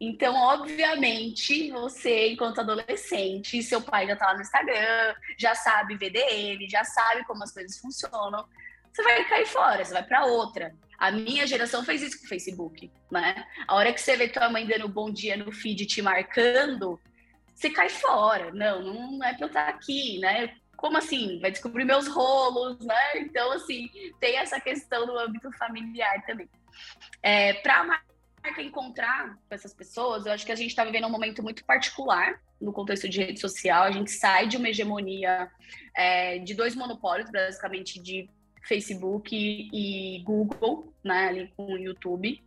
[0.00, 6.68] Então, obviamente, você, enquanto adolescente, seu pai já tá lá no Instagram, já sabe VDM,
[6.68, 8.46] já sabe como as coisas funcionam,
[8.92, 10.74] você vai cair fora, você vai para outra.
[10.98, 13.44] A minha geração fez isso com o Facebook, né?
[13.66, 17.00] A hora que você vê tua mãe dando bom dia no feed te marcando,
[17.54, 18.52] você cai fora.
[18.52, 20.54] Não, não é pra eu estar aqui, né?
[20.78, 21.40] Como assim?
[21.40, 23.16] Vai descobrir meus rolos, né?
[23.16, 26.48] Então, assim, tem essa questão no âmbito familiar também.
[27.20, 31.08] É, Para a marca encontrar com essas pessoas, eu acho que a gente está vivendo
[31.08, 33.82] um momento muito particular no contexto de rede social.
[33.82, 35.50] A gente sai de uma hegemonia
[35.96, 38.30] é, de dois monopólios, basicamente, de
[38.62, 41.26] Facebook e, Google, né?
[41.26, 42.40] Ali com o YouTube.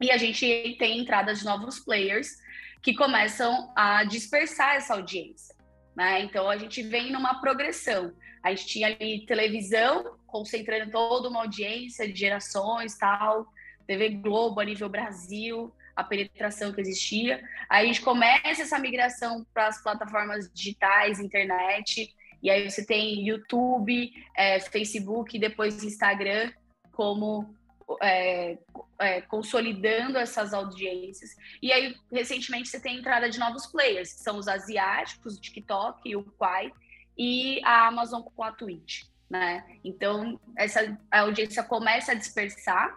[0.00, 2.38] E a gente tem entrada de novos players
[2.82, 5.51] que começam a dispersar essa audiência.
[5.94, 6.22] Né?
[6.22, 8.12] Então a gente vem numa progressão.
[8.42, 13.46] A gente tinha ali televisão, concentrando toda uma audiência de gerações, tal,
[13.86, 17.42] TV Globo a nível Brasil, a penetração que existia.
[17.68, 23.24] Aí a gente começa essa migração para as plataformas digitais, internet, e aí você tem
[23.24, 26.50] YouTube, é, Facebook, depois Instagram
[26.90, 27.54] como
[28.00, 28.58] é,
[28.98, 31.36] é, consolidando essas audiências.
[31.60, 35.40] E aí, recentemente, você tem a entrada de novos players, que são os asiáticos, o
[35.40, 36.72] TikTok, o Quai,
[37.16, 39.04] e a Amazon com a Twitch.
[39.28, 39.64] Né?
[39.82, 42.94] Então, essa a audiência começa a dispersar.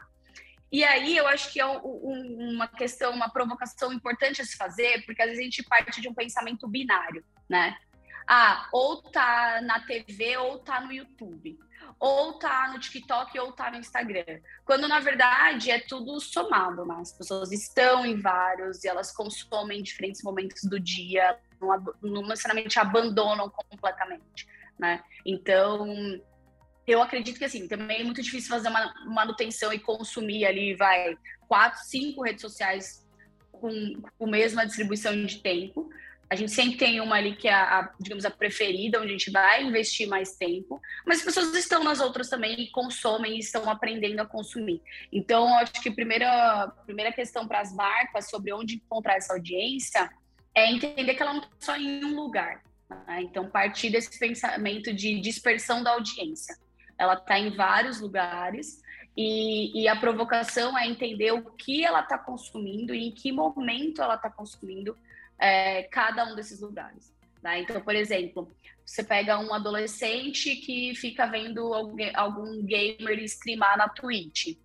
[0.72, 5.06] E aí, eu acho que é um, uma questão, uma provocação importante a se fazer,
[5.06, 7.78] porque às vezes a gente parte de um pensamento binário, né?
[8.28, 11.58] Ah, ou tá na TV ou tá no YouTube
[12.00, 14.40] ou tá no TikTok ou tá no Instagram.
[14.66, 16.98] Quando na verdade é tudo somado, né?
[17.00, 22.22] As pessoas estão em vários e elas consomem em diferentes momentos do dia, não, não
[22.24, 25.04] necessariamente abandonam completamente, né?
[25.26, 25.88] Então,
[26.86, 31.18] eu acredito que assim, também é muito difícil fazer uma manutenção e consumir ali, vai,
[31.48, 33.06] quatro, cinco redes sociais
[33.52, 35.90] com, com a mesma distribuição de tempo.
[36.30, 39.32] A gente sempre tem uma ali que é a, digamos, a preferida, onde a gente
[39.32, 43.70] vai investir mais tempo, mas as pessoas estão nas outras também e consomem e estão
[43.70, 44.82] aprendendo a consumir.
[45.12, 50.10] Então, acho que a primeira, primeira questão para as marcas sobre onde encontrar essa audiência
[50.56, 52.64] é entender que ela não está só em um lugar.
[53.08, 53.22] Né?
[53.22, 56.58] Então, partir desse pensamento de dispersão da audiência.
[56.98, 58.82] Ela está em vários lugares
[59.18, 64.02] e, e, a provocação é entender o que ela está consumindo e em que momento
[64.02, 64.98] ela está consumindo
[65.40, 67.14] é, cada um desses lugares.
[67.42, 67.62] Né?
[67.62, 68.52] Então, por exemplo,
[68.86, 74.58] você pega um adolescente que fica vendo alguém, algum gamer streamar na Twitch.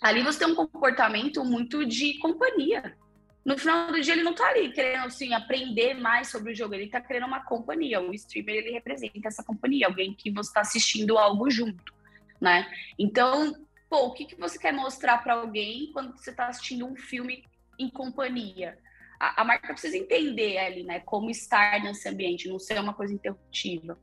[0.00, 2.96] Ali você tem um comportamento muito de companhia.
[3.44, 6.74] No final do dia, ele não está ali querendo assim, aprender mais sobre o jogo,
[6.74, 8.00] ele está querendo uma companhia.
[8.00, 11.94] O streamer ele representa essa companhia, alguém que você está assistindo algo junto,
[12.40, 12.68] né?
[12.98, 13.54] Então,
[13.88, 17.44] pô, o que, que você quer mostrar para alguém quando você está assistindo um filme
[17.78, 18.76] em companhia?
[19.18, 23.14] A, a, marca precisa entender ali, né, como estar nesse ambiente, não ser uma coisa
[23.14, 23.98] interruptiva.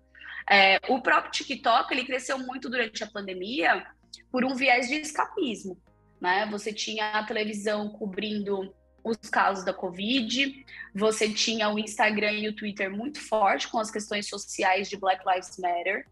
[0.50, 3.86] É, o próprio TikTok, ele cresceu muito durante a pandemia
[4.32, 5.78] por um viés de escapismo,
[6.20, 6.46] né?
[6.52, 8.74] Você tinha a televisão cobrindo
[9.04, 13.92] os casos da Covid, você tinha o Instagram e o Twitter muito forte com as
[13.92, 16.08] questões sociais de Black Lives Matter,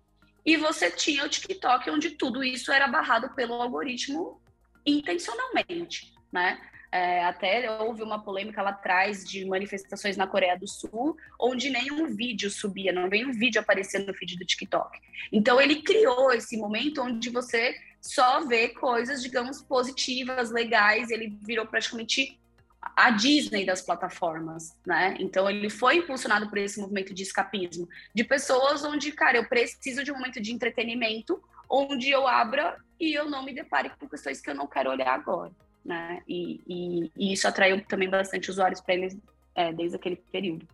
[0.46, 4.42] e você tinha o TikTok, onde tudo isso era barrado pelo algoritmo
[4.86, 6.60] intencionalmente, né?
[6.92, 12.14] É, até houve uma polêmica lá atrás de manifestações na Coreia do Sul, onde nenhum
[12.14, 15.00] vídeo subia, não veio um vídeo aparecendo no feed do TikTok.
[15.32, 21.12] Então ele criou esse momento onde você só vê coisas, digamos, positivas, legais.
[21.12, 22.38] Ele virou praticamente
[22.82, 25.16] a Disney das plataformas, né?
[25.20, 30.04] Então ele foi impulsionado por esse movimento de escapismo, de pessoas onde, cara, eu preciso
[30.04, 34.42] de um momento de entretenimento, onde eu abra e eu não me depare com questões
[34.42, 35.52] que eu não quero olhar agora,
[35.84, 36.22] né?
[36.28, 39.18] E, e, e isso atraiu também bastante usuários para eles
[39.56, 40.68] é, desde aquele período.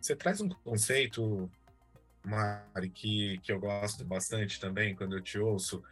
[0.00, 1.50] Você traz um conceito,
[2.24, 5.82] Mari, que, que eu gosto bastante também quando eu te ouço,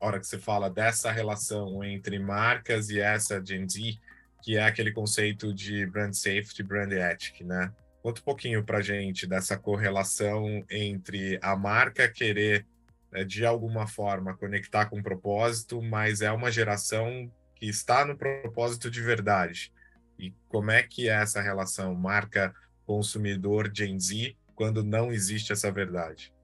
[0.00, 3.98] hora que você fala dessa relação entre marcas e essa Gen Z,
[4.42, 7.72] que é aquele conceito de brand safety, brand ethic, né?
[8.02, 12.66] Conta um pouquinho para gente dessa correlação entre a marca querer,
[13.12, 17.30] né, de alguma forma, conectar com o propósito, mas é uma geração
[17.62, 19.72] que está no propósito de verdade.
[20.18, 26.34] E como é que é essa relação marca-consumidor Gen Z quando não existe essa verdade?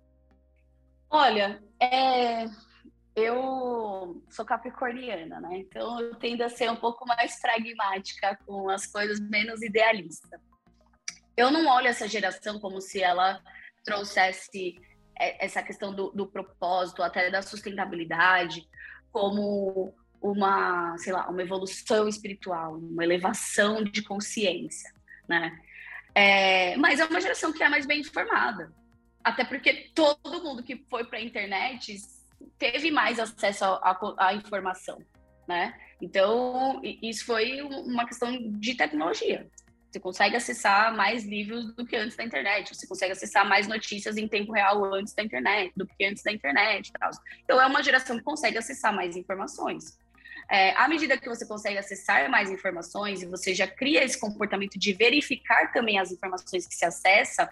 [1.10, 2.44] Olha, é,
[3.16, 5.58] eu sou capricorniana, né?
[5.58, 10.40] Então eu tendo a ser um pouco mais pragmática com as coisas, menos idealista.
[11.36, 13.42] Eu não olho essa geração como se ela
[13.82, 14.80] trouxesse
[15.18, 18.68] é, essa questão do, do propósito, até da sustentabilidade,
[19.10, 24.92] como uma, sei lá, uma evolução espiritual, uma elevação de consciência,
[25.28, 25.58] né?
[26.14, 28.72] É, mas é uma geração que é mais bem informada.
[29.22, 31.96] Até porque todo mundo que foi para a internet
[32.58, 33.64] teve mais acesso
[34.16, 35.00] à informação,
[35.46, 35.74] né?
[36.00, 39.48] Então, isso foi uma questão de tecnologia.
[39.90, 42.74] Você consegue acessar mais livros do que antes da internet.
[42.74, 46.30] Você consegue acessar mais notícias em tempo real antes da internet, do que antes da
[46.30, 46.92] internet.
[46.92, 47.10] Tal.
[47.42, 49.98] Então, é uma geração que consegue acessar mais informações.
[50.50, 54.78] É, à medida que você consegue acessar mais informações e você já cria esse comportamento
[54.78, 57.50] de verificar também as informações que se acessa,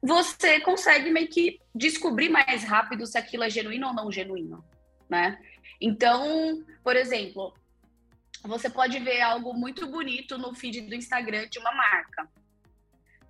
[0.00, 4.64] você consegue meio que descobrir mais rápido se aquilo é genuíno ou não genuíno,
[5.08, 5.38] né?
[5.80, 7.54] Então, por exemplo,
[8.42, 12.28] você pode ver algo muito bonito no feed do Instagram de uma marca.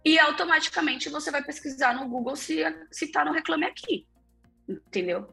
[0.05, 4.07] E automaticamente você vai pesquisar no Google se se tá no Reclame Aqui.
[4.69, 5.29] Entendeu?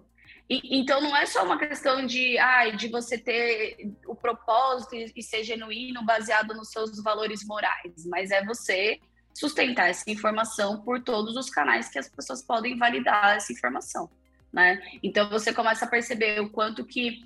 [0.50, 5.12] E, então não é só uma questão de, ah, de você ter o propósito e,
[5.16, 9.00] e ser genuíno baseado nos seus valores morais, mas é você
[9.34, 14.10] sustentar essa informação por todos os canais que as pessoas podem validar essa informação,
[14.52, 14.82] né?
[15.04, 17.24] Então você começa a perceber o quanto que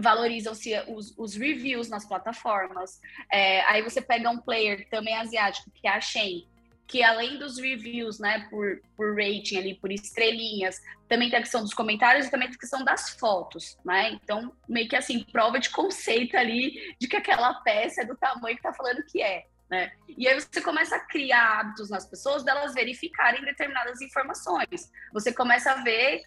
[0.00, 3.00] valorizam-se os, os, reviews nas plataformas.
[3.30, 6.46] É, aí você pega um player também asiático, que é a Shein,
[6.92, 10.78] que além dos reviews, né, por, por rating ali, por estrelinhas,
[11.08, 14.10] também tem a questão dos comentários e também tem a questão das fotos, né?
[14.10, 18.56] Então, meio que assim, prova de conceito ali de que aquela peça é do tamanho
[18.56, 19.46] que tá falando que é.
[19.70, 19.90] Né?
[20.06, 24.92] E aí você começa a criar hábitos nas pessoas delas verificarem determinadas informações.
[25.14, 26.20] Você começa a ver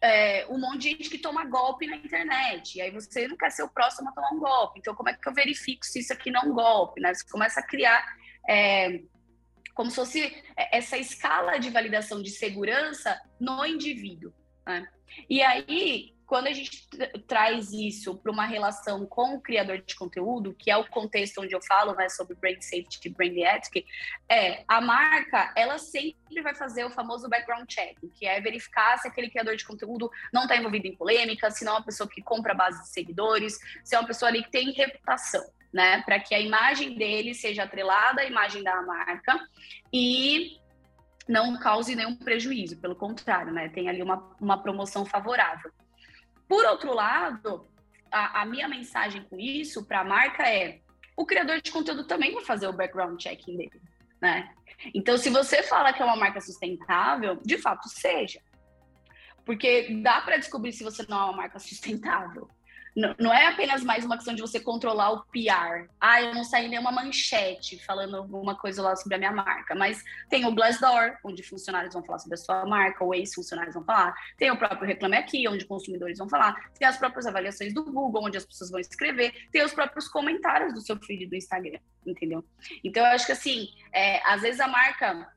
[0.00, 2.78] é, um monte de gente que toma golpe na internet.
[2.78, 4.78] E aí você não quer ser o próximo a tomar um golpe.
[4.78, 7.00] Então, como é que eu verifico se isso aqui não é um golpe?
[7.00, 7.12] Né?
[7.12, 8.06] Você começa a criar
[8.48, 9.00] é,
[9.76, 14.32] como se fosse essa escala de validação de segurança no indivíduo.
[14.66, 14.88] Né?
[15.28, 16.88] E aí, quando a gente
[17.28, 21.54] traz isso para uma relação com o criador de conteúdo, que é o contexto onde
[21.54, 23.86] eu falo né, sobre brand safety e brand ethic,
[24.30, 29.06] é a marca ela sempre vai fazer o famoso background check, que é verificar se
[29.06, 32.22] aquele criador de conteúdo não está envolvido em polêmica, se não é uma pessoa que
[32.22, 36.34] compra base de seguidores, se é uma pessoa ali que tem reputação, né, para que
[36.34, 39.38] a imagem dele seja atrelada à imagem da marca
[39.92, 40.58] e
[41.28, 45.70] não cause nenhum prejuízo, pelo contrário, né, tem ali uma, uma promoção favorável.
[46.48, 47.68] Por outro lado,
[48.10, 50.80] a, a minha mensagem com isso para a marca é:
[51.16, 53.82] o criador de conteúdo também vai fazer o background checking dele,
[54.20, 54.52] né?
[54.94, 58.40] Então, se você fala que é uma marca sustentável, de fato seja.
[59.44, 62.48] Porque dá para descobrir se você não é uma marca sustentável
[62.96, 65.86] não, é apenas mais uma questão de você controlar o PR.
[66.00, 70.02] Ah, eu não saí nenhuma manchete falando alguma coisa lá sobre a minha marca, mas
[70.30, 74.14] tem o Glassdoor, onde funcionários vão falar sobre a sua marca, ou ex-funcionários vão falar.
[74.38, 76.54] Tem o próprio Reclame Aqui, onde consumidores vão falar.
[76.78, 79.46] Tem as próprias avaliações do Google, onde as pessoas vão escrever.
[79.52, 82.42] Tem os próprios comentários do seu feed do Instagram, entendeu?
[82.82, 85.35] Então, eu acho que assim, é, às vezes a marca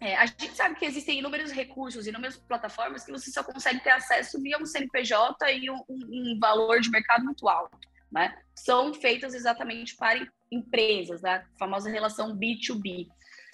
[0.00, 3.90] é, a gente sabe que existem inúmeros recursos, inúmeras plataformas que você só consegue ter
[3.90, 7.78] acesso via um CNPJ e um, um valor de mercado muito alto.
[8.10, 8.34] né?
[8.54, 11.44] São feitas exatamente para empresas, né?
[11.54, 13.08] A famosa relação B2B.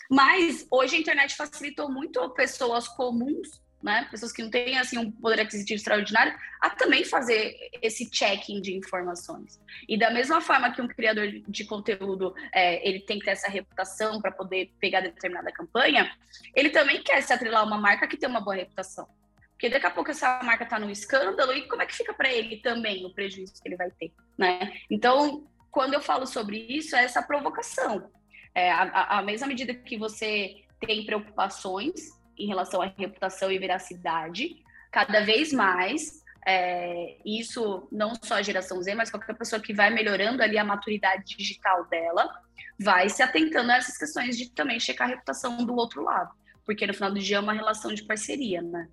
[0.09, 4.05] Mas hoje a internet facilitou muito pessoas comuns, né?
[4.11, 8.77] Pessoas que não têm assim um poder aquisitivo extraordinário, a também fazer esse checking de
[8.77, 9.61] informações.
[9.89, 13.49] E da mesma forma que um criador de conteúdo é, ele tem que ter essa
[13.49, 16.11] reputação para poder pegar determinada campanha,
[16.53, 19.09] ele também quer se atrelar a uma marca que tem uma boa reputação.
[19.53, 22.31] Porque daqui a pouco essa marca está no escândalo e como é que fica para
[22.31, 24.73] ele também o prejuízo que ele vai ter, né?
[24.91, 28.11] Então, quando eu falo sobre isso, é essa provocação.
[28.53, 34.63] É, a, a mesma medida que você tem preocupações em relação à reputação e veracidade,
[34.91, 39.91] cada vez mais é, isso não só a geração Z, mas qualquer pessoa que vai
[39.91, 42.31] melhorando ali a maturidade digital dela,
[42.79, 46.33] vai se atentando a essas questões de também checar a reputação do outro lado,
[46.65, 48.89] porque no final do dia é uma relação de parceria, né?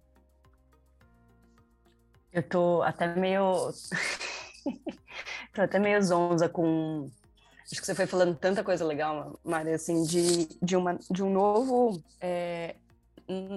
[2.31, 3.71] Eu tô até meio.
[5.53, 7.11] tô até meio zonza com.
[7.71, 11.31] Acho que você foi falando tanta coisa legal, Mari, assim, de, de, uma, de um
[11.31, 12.03] novo.
[12.19, 12.75] É...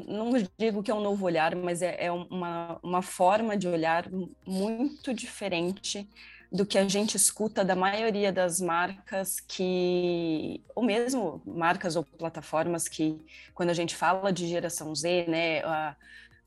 [0.07, 4.09] Não digo que é um novo olhar, mas é, é uma, uma forma de olhar
[4.47, 6.09] muito diferente
[6.51, 12.89] do que a gente escuta da maioria das marcas que, ou mesmo marcas ou plataformas
[12.89, 13.21] que,
[13.55, 15.97] quando a gente fala de geração Z, né, a,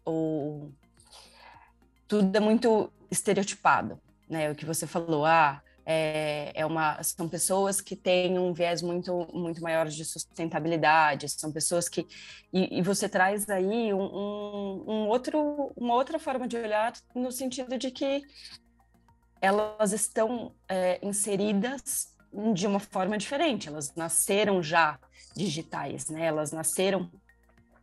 [0.06, 0.72] o,
[2.08, 4.52] tudo é muito estereotipado, né?
[4.52, 9.28] O que você falou, ah, é, é uma, são pessoas que têm um viés muito,
[9.34, 12.06] muito maior de sustentabilidade, são pessoas que.
[12.54, 17.76] E, e você traz aí um, um, outro, uma outra forma de olhar, no sentido
[17.76, 18.22] de que
[19.42, 22.16] elas estão é, inseridas
[22.54, 25.00] de uma forma diferente, elas nasceram já
[25.36, 26.24] digitais, né?
[26.28, 27.10] Elas nasceram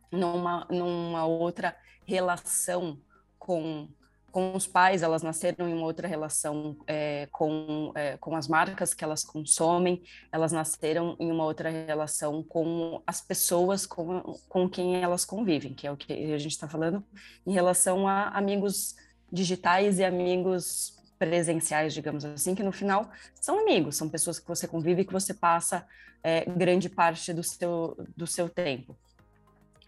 [0.09, 2.97] numa, numa outra relação
[3.37, 3.89] com
[4.37, 8.93] com os pais, elas nasceram em uma outra relação é, com, é, com as marcas
[8.93, 15.01] que elas consomem, elas nasceram em uma outra relação com as pessoas com, com quem
[15.01, 17.03] elas convivem, que é o que a gente está falando
[17.47, 18.95] em relação a amigos
[19.31, 23.09] digitais e amigos presenciais, digamos assim, que no final
[23.41, 25.83] são amigos, são pessoas que você convive e que você passa
[26.21, 28.95] é, grande parte do seu, do seu tempo.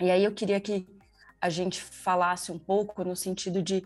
[0.01, 0.88] E aí eu queria que
[1.39, 3.85] a gente falasse um pouco no sentido de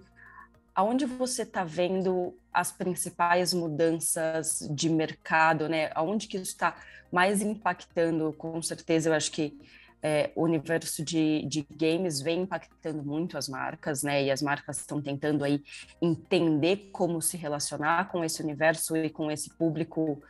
[0.75, 5.91] aonde você está vendo as principais mudanças de mercado, né?
[5.95, 6.75] Aonde que está
[7.11, 8.33] mais impactando?
[8.33, 9.57] Com certeza, eu acho que
[10.01, 14.23] é, o universo de, de games vem impactando muito as marcas, né?
[14.23, 15.63] E as marcas estão tentando aí
[16.01, 20.21] entender como se relacionar com esse universo e com esse público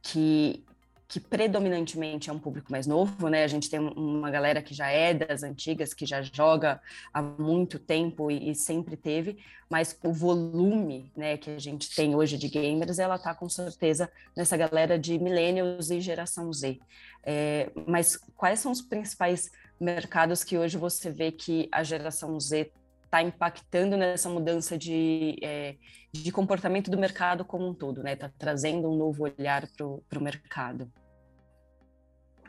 [0.00, 0.64] que
[1.06, 3.44] que predominantemente é um público mais novo, né?
[3.44, 6.80] A gente tem uma galera que já é das antigas, que já joga
[7.12, 9.38] há muito tempo e, e sempre teve,
[9.68, 14.10] mas o volume, né, que a gente tem hoje de gamers, ela tá com certeza
[14.36, 16.78] nessa galera de millennials e geração Z.
[17.22, 22.70] É, mas quais são os principais mercados que hoje você vê que a geração Z
[23.14, 25.76] está impactando nessa mudança de, é,
[26.12, 28.14] de comportamento do mercado como um todo, né?
[28.14, 29.68] Está trazendo um novo olhar
[30.08, 30.90] para o mercado.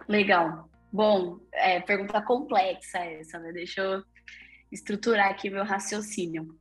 [0.08, 0.67] Legal.
[0.91, 3.51] Bom, é, pergunta complexa essa, né?
[3.51, 4.04] Deixa eu
[4.71, 6.58] estruturar aqui meu raciocínio.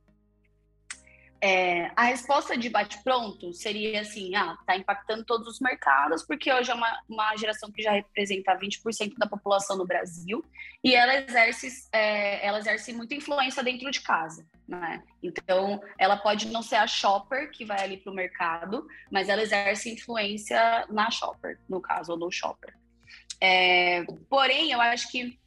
[1.47, 6.71] É, a resposta de bate-pronto seria assim: ah, tá impactando todos os mercados, porque hoje
[6.71, 10.43] é uma, uma geração que já representa 20% da população no Brasil
[10.83, 14.43] e ela exerce, é, ela exerce muita influência dentro de casa.
[14.67, 15.03] Né?
[15.21, 19.43] Então, ela pode não ser a shopper que vai ali para o mercado, mas ela
[19.43, 22.73] exerce influência na shopper, no caso, ou no shopper.
[23.39, 25.39] É, porém, eu acho que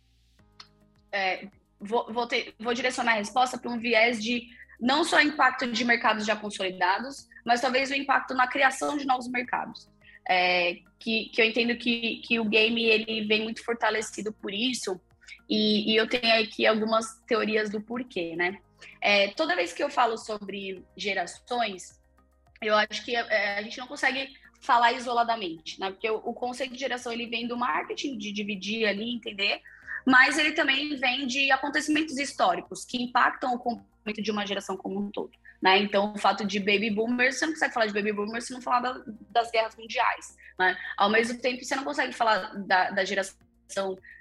[1.10, 1.48] é,
[1.80, 5.84] vou, vou, ter, vou direcionar a resposta para um viés de não só impacto de
[5.84, 9.88] mercados já consolidados, mas talvez o impacto na criação de novos mercados.
[10.28, 15.00] É, que, que eu entendo que, que o game ele vem muito fortalecido por isso,
[15.48, 18.58] e, e eu tenho aqui algumas teorias do porquê, né?
[19.00, 21.98] É, toda vez que eu falo sobre gerações,
[22.60, 24.28] eu acho que é, a gente não consegue
[24.60, 25.90] falar isoladamente, né?
[25.90, 29.62] Porque o, o, conceito de geração ele vem do marketing, de dividir ali, entender,
[30.06, 34.98] mas ele também vem de acontecimentos históricos que impactam o comportamento de uma geração como
[34.98, 35.32] um todo.
[35.60, 35.78] Né?
[35.78, 38.62] Então, o fato de baby boomers, você não consegue falar de baby boomers se não
[38.62, 40.36] falar da, das guerras mundiais.
[40.58, 40.76] Né?
[40.96, 43.36] Ao mesmo tempo, você não consegue falar da, da geração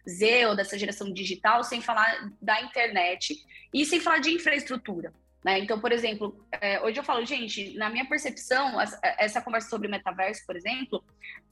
[0.08, 3.36] Z ou dessa geração digital sem falar da internet
[3.74, 5.14] e sem falar de infraestrutura.
[5.48, 5.60] Né?
[5.60, 8.78] Então, por exemplo, é, hoje eu falo, gente, na minha percepção,
[9.18, 11.02] essa conversa sobre metaverso, por exemplo,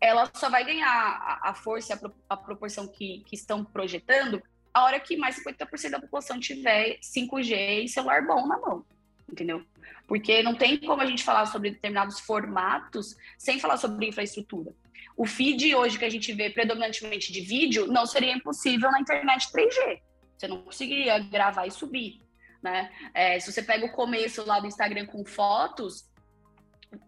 [0.02, 4.44] ela só vai ganhar a, a força e a, a, proporção que, que estão projetando
[4.74, 8.86] a hora que mais 50% da população tiver 5G e celular bom na mão.
[9.32, 9.64] entendeu?
[10.06, 14.74] Porque não tem como a gente falar sobre determinados formatos sem falar sobre infraestrutura.
[15.16, 19.50] O feed hoje que a gente vê predominantemente de vídeo não seria impossível na internet
[19.54, 20.02] 3G.
[20.38, 22.25] Você não conseguiria gravar e subir,
[22.66, 22.92] né?
[23.14, 26.10] É, se você pega o começo lá do Instagram com fotos,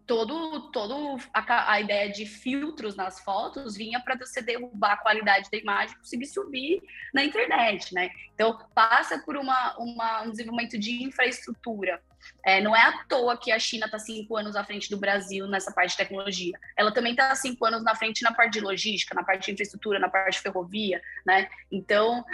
[0.05, 5.49] todo, todo a, a, ideia de filtros nas fotos vinha para você derrubar a qualidade
[5.49, 8.11] da imagem e conseguir subir na internet, né?
[8.35, 12.01] Então passa por uma, uma um desenvolvimento de infraestrutura.
[12.45, 15.47] É, não é à toa que a China está cinco anos à frente do Brasil
[15.47, 16.59] nessa parte de tecnologia.
[16.76, 19.99] Ela também está cinco anos na frente na parte de logística, na parte de infraestrutura,
[19.99, 21.49] na parte de ferrovia, né?
[21.72, 22.26] Então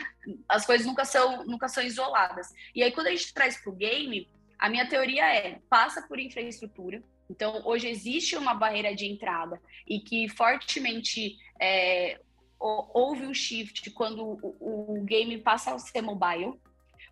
[0.48, 2.48] as coisas nunca são nunca são isoladas.
[2.74, 6.20] E aí quando a gente traz para o game a minha teoria é passa por
[6.20, 12.20] infraestrutura, então, hoje existe uma barreira de entrada e que fortemente é,
[12.60, 16.60] houve um shift quando o, o, game passa a ser mobile,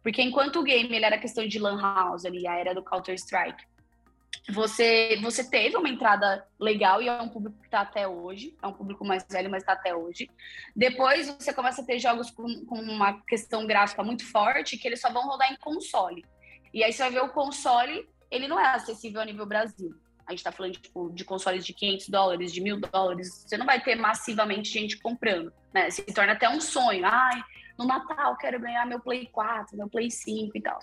[0.04, 3.16] porque enquanto o game ele era questão de lan house ali, a era do Counter
[3.16, 3.66] Strike,
[4.50, 8.68] você você teve uma entrada legal e é um público que está até hoje, é
[8.68, 10.30] um público mais velho, mas está até hoje.
[10.76, 15.00] Depois você começa a ter jogos com, com uma questão gráfica muito forte que eles
[15.02, 16.26] só vão rodar em console.
[16.74, 19.94] E aí você vai ver o console ele não é acessível a nível Brasil.
[20.26, 23.44] A gente está falando tipo, de consoles de 500 dólares, de mil dólares.
[23.46, 25.90] Você não vai ter massivamente gente comprando, né?
[25.90, 27.06] Se torna até um sonho.
[27.06, 27.44] Ai,
[27.78, 30.80] no Natal quero ganhar meu Play 4, meu Play 5 e tal.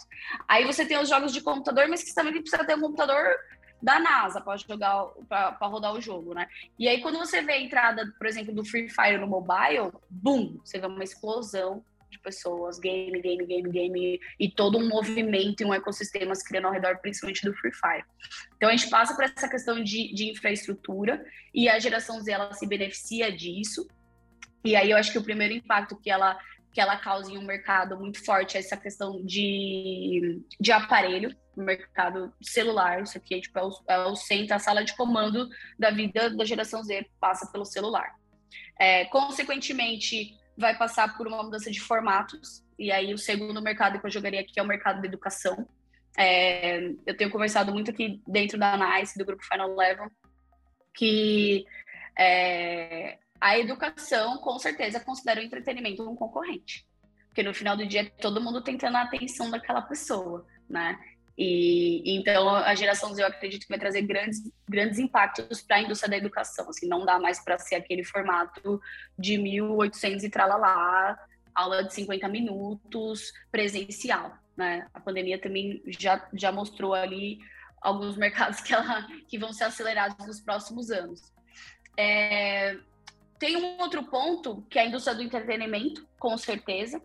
[0.46, 3.36] Aí você tem os jogos de computador, mas que também precisa ter um computador
[3.80, 6.48] da NASA para jogar para rodar o jogo, né?
[6.78, 10.58] E aí quando você vê a entrada, por exemplo, do Free Fire no mobile, boom,
[10.64, 15.64] você vê uma explosão de pessoas, game, game, game, game, e todo um movimento e
[15.64, 18.04] um ecossistema se criando ao redor, principalmente do Free Fire.
[18.56, 21.24] Então a gente passa por essa questão de, de infraestrutura
[21.54, 23.86] e a geração Z ela se beneficia disso.
[24.64, 26.38] E aí eu acho que o primeiro impacto que ela
[26.72, 33.02] que ela causa em um mercado muito forte essa questão de, de aparelho, mercado celular,
[33.02, 35.48] isso aqui é, tipo, é, o, é o centro, a sala de comando
[35.78, 38.14] da vida da geração Z passa pelo celular.
[38.78, 42.64] É, consequentemente, vai passar por uma mudança de formatos.
[42.78, 45.66] E aí, o segundo mercado que eu jogaria aqui é o mercado da educação.
[46.16, 50.10] É, eu tenho conversado muito aqui dentro da NICE, do grupo Final Level,
[50.94, 51.64] que
[52.18, 56.86] é, a educação, com certeza, considera o entretenimento um concorrente.
[57.28, 60.98] Porque no final do dia, todo mundo tentando a atenção daquela pessoa, né?
[61.40, 65.82] E então a geração Z eu acredito que vai trazer grandes, grandes impactos para a
[65.82, 66.68] indústria da educação.
[66.68, 68.80] Assim, não dá mais para ser aquele formato
[69.16, 71.16] de 1800 e tralalá,
[71.54, 74.36] aula de 50 minutos, presencial.
[74.56, 74.88] Né?
[74.92, 77.38] A pandemia também já, já mostrou ali
[77.80, 81.32] alguns mercados que, ela, que vão ser acelerados nos próximos anos.
[81.96, 82.76] É,
[83.38, 87.00] tem um outro ponto que é a indústria do entretenimento, com certeza.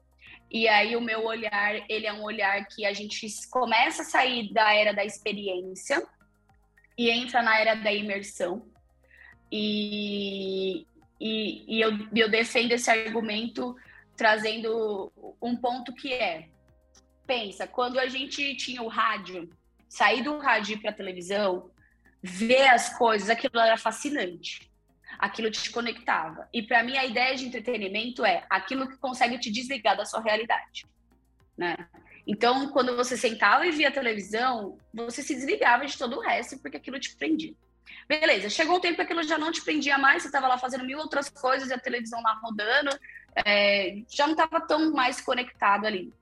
[0.50, 4.52] E aí o meu olhar, ele é um olhar que a gente começa a sair
[4.52, 6.06] da era da experiência
[6.98, 8.68] e entra na era da imersão.
[9.52, 10.88] E,
[11.20, 13.76] e, e eu, eu defendo esse argumento
[14.16, 15.12] trazendo
[15.42, 16.50] um ponto que é,
[17.26, 19.50] pensa, quando a gente tinha o rádio,
[19.88, 21.72] sair do rádio para a televisão,
[22.22, 24.73] ver as coisas, aquilo era fascinante
[25.24, 26.50] aquilo te conectava.
[26.54, 30.20] E para mim a ideia de entretenimento é aquilo que consegue te desligar da sua
[30.20, 30.86] realidade,
[31.58, 31.78] né?
[32.28, 36.76] Então, quando você sentava e via televisão, você se desligava de todo o resto porque
[36.76, 37.54] aquilo te prendia.
[38.06, 40.84] Beleza, chegou um tempo que aquilo já não te prendia mais, você estava lá fazendo
[40.84, 42.90] mil outras coisas e a televisão lá rodando,
[43.46, 46.14] é, já não estava tão mais conectado ali.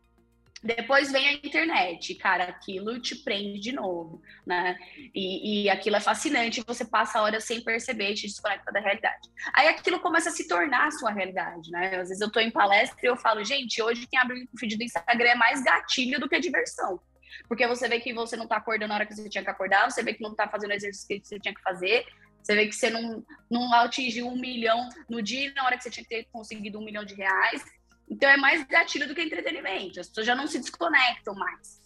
[0.64, 4.78] Depois vem a internet, cara, aquilo te prende de novo, né?
[5.14, 9.28] E, e aquilo é fascinante, você passa horas sem perceber, te desconecta da realidade.
[9.54, 11.96] Aí aquilo começa a se tornar a sua realidade, né?
[11.96, 14.78] Às vezes eu tô em palestra e eu falo, gente, hoje quem abre o feed
[14.78, 17.00] do Instagram é mais gatilho do que diversão.
[17.48, 19.90] Porque você vê que você não tá acordando na hora que você tinha que acordar,
[19.90, 22.06] você vê que não tá fazendo o exercício que você tinha que fazer,
[22.44, 25.90] você vê que você não, não atingiu um milhão no dia na hora que você
[25.90, 27.64] tinha que ter conseguido um milhão de reais.
[28.12, 30.02] Então é mais gatilho do que entretenimento.
[30.02, 31.82] As pessoas já não se desconectam mais.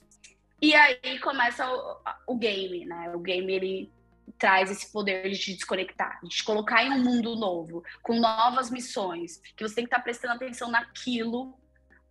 [0.59, 3.11] E aí começa o, o game, né?
[3.13, 3.91] O game ele
[4.39, 8.71] traz esse poder de te desconectar, de te colocar em um mundo novo, com novas
[8.71, 11.53] missões, que você tem que estar prestando atenção naquilo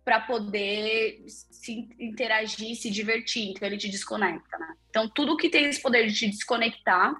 [0.05, 3.49] para poder se interagir, se divertir.
[3.49, 4.75] Então ele te desconecta, né?
[4.89, 7.13] Então tudo que tem esse poder de te desconectar,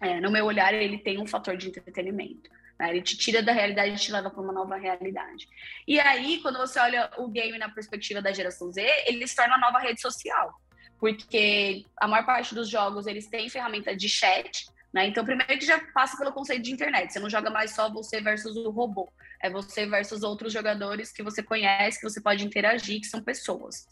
[0.00, 2.50] é, no meu olhar, ele tem um fator de entretenimento.
[2.80, 2.88] Né?
[2.88, 5.46] Ele te tira da realidade e te leva para uma nova realidade.
[5.86, 9.54] E aí, quando você olha o game na perspectiva da geração Z, ele se torna
[9.54, 10.50] uma nova rede social.
[10.98, 15.06] Porque a maior parte dos jogos, eles têm ferramenta de chat, Né?
[15.06, 17.12] Então, primeiro que já passa pelo conceito de internet.
[17.12, 19.12] Você não joga mais só você versus o robô.
[19.40, 23.86] É você versus outros jogadores que você conhece, que você pode interagir, que são pessoas.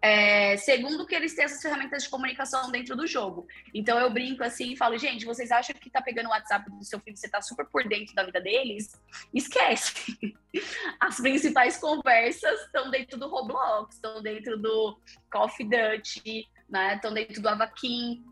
[0.00, 3.48] É, segundo, que eles têm essas ferramentas de comunicação dentro do jogo.
[3.74, 6.84] Então eu brinco assim e falo, gente, vocês acham que tá pegando o WhatsApp do
[6.84, 8.92] seu filho, você tá super por dentro da vida deles?
[9.34, 10.16] Esquece.
[11.00, 16.94] As principais conversas estão dentro do Roblox, estão dentro do Call of Duty, né?
[16.94, 18.24] Estão dentro do Avakin,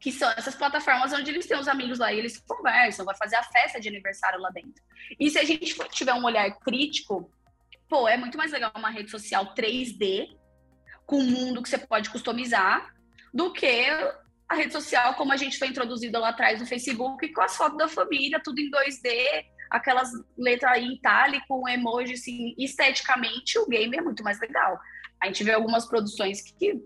[0.00, 3.36] que são essas plataformas onde eles têm os amigos lá e eles conversam, vai fazer
[3.36, 4.82] a festa de aniversário lá dentro.
[5.20, 7.30] E se a gente tiver um olhar crítico,
[7.86, 10.36] pô, é muito mais legal uma rede social 3D
[11.06, 12.92] com um mundo que você pode customizar
[13.32, 13.86] do que
[14.48, 17.78] a rede social como a gente foi introduzido lá atrás no Facebook com as fotos
[17.78, 23.96] da família, tudo em 2D, aquelas letras em itálico, com emoji, assim, esteticamente o game
[23.96, 24.78] é muito mais legal.
[25.20, 26.80] A gente vê algumas produções que,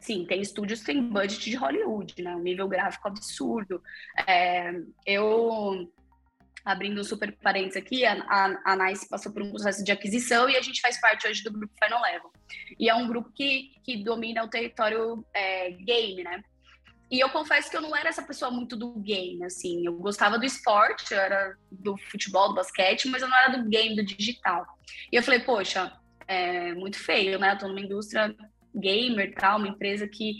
[0.00, 2.34] sim, tem estúdios que tem budget de Hollywood, né?
[2.34, 3.82] Um nível gráfico absurdo.
[4.26, 4.72] É,
[5.06, 5.92] eu
[6.64, 10.48] abrindo um super parênteses aqui, a, a, a NICE passou por um processo de aquisição
[10.48, 12.32] e a gente faz parte hoje do grupo Final Level.
[12.78, 16.42] E é um grupo que, que domina o território é, game, né?
[17.10, 19.84] E eu confesso que eu não era essa pessoa muito do game, assim.
[19.84, 23.68] Eu gostava do esporte, eu era do futebol, do basquete, mas eu não era do
[23.68, 24.64] game, do digital.
[25.10, 25.92] E eu falei, poxa,
[26.28, 27.52] é muito feio, né?
[27.52, 28.32] Eu tô numa indústria
[28.72, 30.34] gamer tal, uma empresa que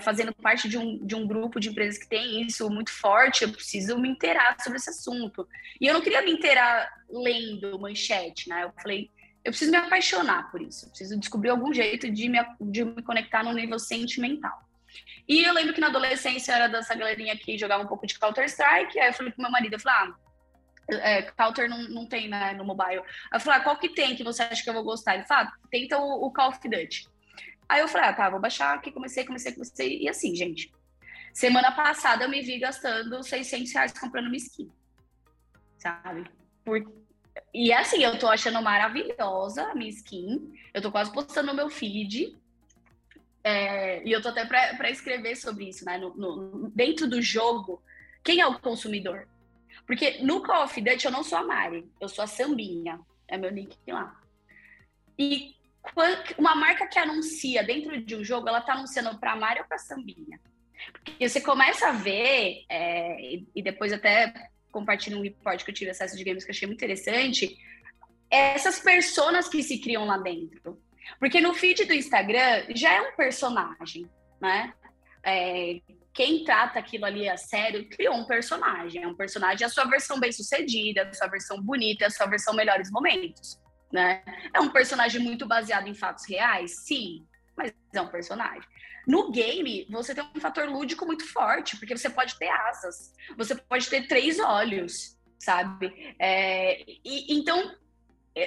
[0.00, 3.52] fazendo parte de um, de um grupo de empresas que tem isso muito forte, eu
[3.52, 5.46] preciso me inteirar sobre esse assunto.
[5.80, 8.64] E eu não queria me inteirar lendo manchete, né?
[8.64, 9.10] Eu falei,
[9.44, 13.02] eu preciso me apaixonar por isso, eu preciso descobrir algum jeito de me, de me
[13.02, 14.66] conectar no nível sentimental.
[15.28, 18.98] E eu lembro que na adolescência era dessa galerinha que jogava um pouco de Counter-Strike,
[18.98, 20.14] aí eu falei pro meu marido, eu falei, ah,
[20.88, 23.00] é, Counter não, não tem né, no mobile.
[23.00, 25.14] Aí eu falei, ah, qual que tem que você acha que eu vou gostar?
[25.14, 27.08] Ele falou, ah, tenta o, o Call of Duty.
[27.68, 30.02] Aí eu falei, ah, tá, vou baixar aqui, comecei, comecei, comecei.
[30.02, 30.72] E assim, gente,
[31.32, 34.70] semana passada eu me vi gastando 600 reais comprando uma skin,
[35.78, 36.24] sabe?
[36.64, 36.80] Por...
[37.52, 41.68] E assim, eu tô achando maravilhosa a minha skin, eu tô quase postando no meu
[41.68, 42.36] feed,
[43.42, 45.98] é, e eu tô até para escrever sobre isso, né?
[45.98, 47.82] No, no, dentro do jogo,
[48.24, 49.28] quem é o consumidor?
[49.86, 53.36] Porque no Call of Duty eu não sou a Mari, eu sou a Sambinha, é
[53.36, 54.20] meu nick lá.
[55.18, 55.54] E
[56.38, 59.78] uma marca que anuncia dentro de um jogo, ela tá anunciando para Mario ou para
[59.78, 60.40] Sambinha.
[60.92, 64.32] Porque você começa a ver, é, e depois até
[64.70, 67.56] compartilho um report que eu tive acesso de games que eu achei muito interessante,
[68.30, 70.80] essas personas que se criam lá dentro.
[71.18, 74.10] Porque no feed do Instagram já é um personagem,
[74.40, 74.74] né?
[75.22, 75.80] É,
[76.12, 79.02] quem trata aquilo ali a sério criou um personagem.
[79.02, 82.54] É um personagem, a sua versão bem sucedida, a sua versão bonita, a sua versão
[82.54, 83.58] melhores momentos
[83.92, 84.22] né?
[84.52, 86.84] É um personagem muito baseado em fatos reais?
[86.84, 87.26] Sim,
[87.56, 88.62] mas é um personagem.
[89.06, 93.54] No game, você tem um fator lúdico muito forte, porque você pode ter asas, você
[93.54, 96.14] pode ter três olhos, sabe?
[96.18, 97.72] É, e, então,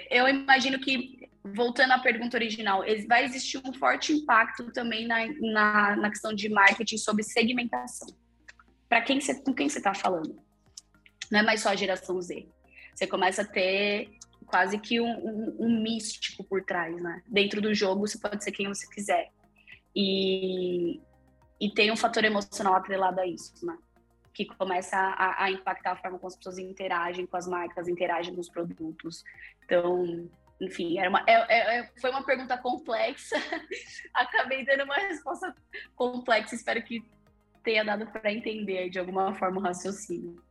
[0.09, 5.95] eu imagino que, voltando à pergunta original, vai existir um forte impacto também na, na,
[5.95, 8.09] na questão de marketing sobre segmentação.
[8.89, 10.37] Para quem você, com quem você está falando?
[11.31, 12.47] Não é mais só a geração Z.
[12.93, 14.18] Você começa a ter
[14.49, 17.21] quase que um, um, um, místico por trás, né?
[17.27, 19.31] Dentro do jogo você pode ser quem você quiser.
[19.95, 20.99] E,
[21.59, 23.77] e tem um fator emocional atrelado a isso, né?
[24.33, 28.33] Que começa a, a impactar a forma como as pessoas interagem com as marcas, interagem
[28.33, 29.23] com os produtos.
[29.63, 30.29] Então,
[30.59, 33.35] enfim, era uma, é, é, é foi uma pergunta complexa.
[34.13, 35.55] Acabei dando uma resposta
[35.95, 36.55] complexa.
[36.55, 37.03] Espero que
[37.63, 40.41] tenha dado para entender de alguma forma o raciocínio.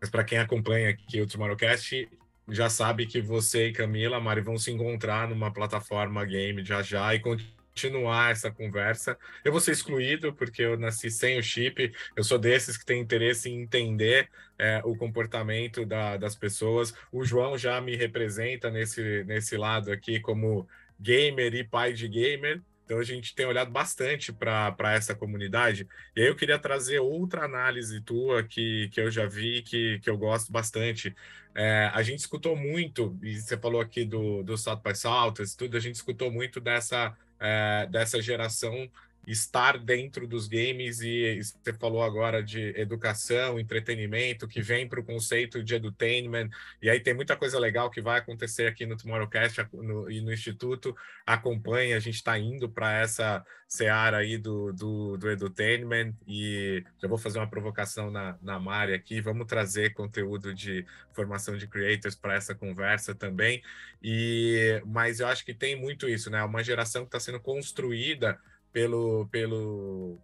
[0.00, 2.08] Mas para quem acompanha aqui o Tomorrowcast,
[2.48, 7.14] já sabe que você e Camila, Mari, vão se encontrar numa plataforma game já já
[7.14, 9.18] e continuar essa conversa.
[9.44, 11.92] Eu vou ser excluído porque eu nasci sem o chip.
[12.14, 14.28] Eu sou desses que tem interesse em entender
[14.58, 16.94] é, o comportamento da, das pessoas.
[17.10, 20.68] O João já me representa nesse, nesse lado aqui como
[21.00, 22.62] gamer e pai de gamer.
[22.84, 25.88] Então a gente tem olhado bastante para essa comunidade.
[26.14, 30.10] E aí eu queria trazer outra análise tua que, que eu já vi, que, que
[30.10, 31.14] eu gosto bastante.
[31.54, 35.76] É, a gente escutou muito, e você falou aqui do, do South by Southwest, tudo,
[35.76, 38.90] a gente escutou muito dessa, é, dessa geração
[39.26, 45.04] estar dentro dos games e você falou agora de educação, entretenimento, que vem para o
[45.04, 46.50] conceito de edutainment,
[46.82, 50.32] e aí tem muita coisa legal que vai acontecer aqui no Tomorrowcast no, e no
[50.32, 50.94] Instituto,
[51.26, 57.08] acompanha, a gente está indo para essa seara aí do, do, do edutainment, e já
[57.08, 62.14] vou fazer uma provocação na, na Mari aqui, vamos trazer conteúdo de formação de creators
[62.14, 63.62] para essa conversa também,
[64.02, 68.38] e mas eu acho que tem muito isso, né, uma geração que está sendo construída
[68.74, 70.18] pelo, pelo,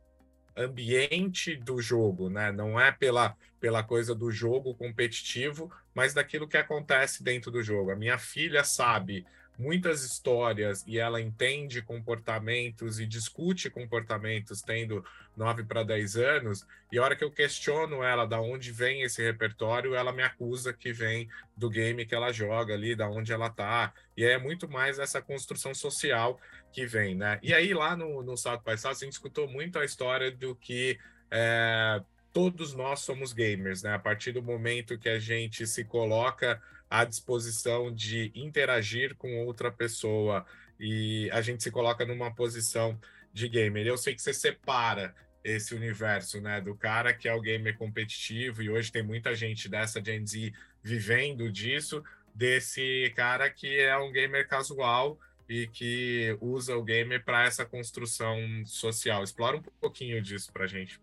[0.57, 2.51] ambiente do jogo, né?
[2.51, 7.92] Não é pela, pela coisa do jogo competitivo, mas daquilo que acontece dentro do jogo.
[7.92, 9.24] A minha filha sabe
[9.61, 15.04] muitas histórias e ela entende comportamentos e discute comportamentos tendo
[15.36, 19.22] 9 para 10 anos, e a hora que eu questiono ela da onde vem esse
[19.22, 23.50] repertório, ela me acusa que vem do game que ela joga ali, da onde ela
[23.50, 26.40] tá, e é muito mais essa construção social
[26.72, 27.38] que vem, né?
[27.42, 30.98] E aí lá no, no by South, a gente escutou muito a história do que
[31.30, 32.00] é,
[32.32, 33.94] todos nós somos gamers, né?
[33.94, 36.61] A partir do momento que a gente se coloca
[36.91, 40.45] à disposição de interagir com outra pessoa
[40.78, 42.99] e a gente se coloca numa posição
[43.32, 43.86] de gamer.
[43.86, 45.14] Eu sei que você separa
[45.45, 49.68] esse universo, né, do cara que é o gamer competitivo e hoje tem muita gente
[49.68, 52.03] dessa Gen Z vivendo disso,
[52.34, 55.18] desse cara que é um gamer casual
[55.49, 59.22] e que usa o gamer para essa construção social.
[59.22, 61.01] Explora um pouquinho disso para gente.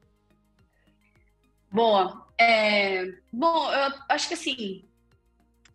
[1.72, 2.26] Boa.
[2.40, 3.06] É...
[3.32, 4.87] Bom, eu acho que assim,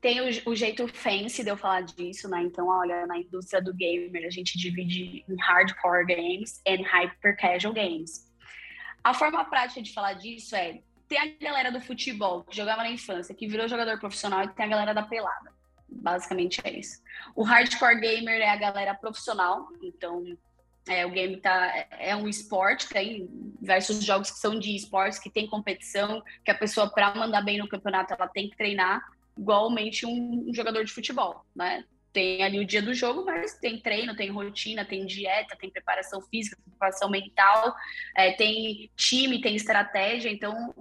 [0.03, 2.42] tem o, o, jeito fancy de eu falar disso, né?
[2.42, 7.72] Então, olha, na indústria do gamer, a gente divide em hardcore games e hyper casual
[7.72, 8.28] games.
[9.05, 12.90] A forma prática de falar disso é: tem a galera do futebol que jogava na
[12.90, 15.53] infância, que virou jogador profissional, e tem a galera da pelada.
[15.88, 17.00] Basicamente é isso.
[17.36, 20.36] O hardcore gamer é a galera profissional, então
[20.88, 23.28] é, o game tá, é um esporte, tem
[23.61, 27.59] diversos jogos que são de esportes, que tem competição, que a pessoa, para mandar bem
[27.59, 29.00] no campeonato, ela tem que treinar
[29.37, 31.85] igualmente um, jogador de futebol, né?
[32.12, 36.20] Tem ali o dia do jogo, mas tem treino, tem rotina, tem dieta, tem preparação
[36.20, 37.74] física, preparação mental,
[38.14, 40.30] é, tem time, tem estratégia.
[40.30, 40.74] Então,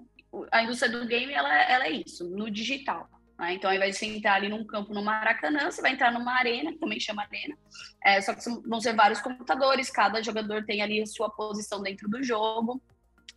[0.51, 3.09] a indústria do game ela, ela é isso, no digital.
[3.39, 3.53] Né?
[3.53, 6.33] Então, ao invés de você entrar ali num campo no Maracanã, você vai entrar numa
[6.33, 7.57] arena, que também chama arena.
[8.03, 12.09] É, só que vão ser vários computadores, cada jogador tem ali a sua posição dentro
[12.09, 12.81] do jogo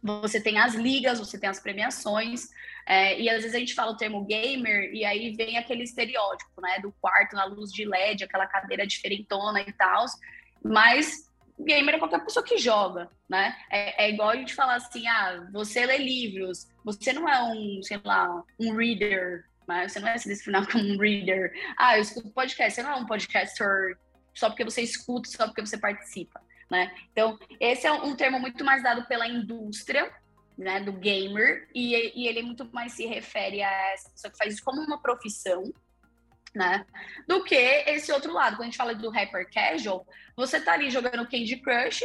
[0.04, 2.50] você tem as ligas, você tem as premiações,
[2.86, 6.60] é, e às vezes a gente fala o termo gamer, e aí vem aquele estereótipo,
[6.60, 10.04] né, do quarto na luz de LED, aquela cadeira diferentona e tal,
[10.62, 13.56] mas gamer é qualquer pessoa que joga, né?
[13.70, 17.80] É, é, igual a gente falar assim, ah, você lê livros, você não é um,
[17.82, 19.88] sei lá, um reader, né?
[19.88, 21.52] Você não é se definir como um reader.
[21.78, 23.96] Ah, eu escuto podcast, você não é um podcaster
[24.34, 26.92] só porque você escuta, só porque você participa né?
[27.12, 30.12] Então, esse é um termo muito mais dado pela indústria,
[30.56, 34.54] né, do gamer, e, e ele muito mais se refere a essa pessoa que faz
[34.54, 35.64] isso como uma profissão,
[36.54, 36.86] né?
[37.26, 38.56] Do que esse outro lado.
[38.56, 40.06] Quando a gente fala do hyper casual,
[40.36, 42.04] você tá ali jogando Candy Crush,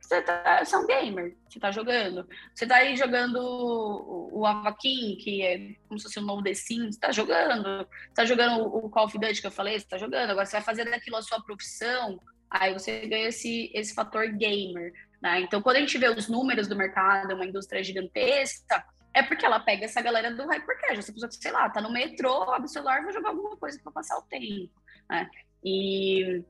[0.00, 2.28] você, tá, você é um gamer, você tá jogando.
[2.54, 6.54] Você tá aí jogando o, o Avakin, que é como se fosse o novo The
[6.54, 7.86] Sims, você tá jogando.
[7.86, 10.30] Você tá jogando o Call of Duty que eu falei, você tá jogando.
[10.30, 12.20] Agora você vai fazer daquilo a sua profissão,
[12.60, 14.92] Aí você ganha esse, esse fator gamer.
[15.20, 15.40] Né?
[15.40, 19.60] Então, quando a gente vê os números do mercado, uma indústria gigantesca, é porque ela
[19.60, 20.98] pega essa galera do hyper casual.
[20.98, 23.78] Essa pessoa que, sei lá, tá no metrô, abre o celular, vai jogar alguma coisa
[23.82, 24.72] para passar o tempo.
[25.08, 25.28] Né?
[25.64, 26.44] E,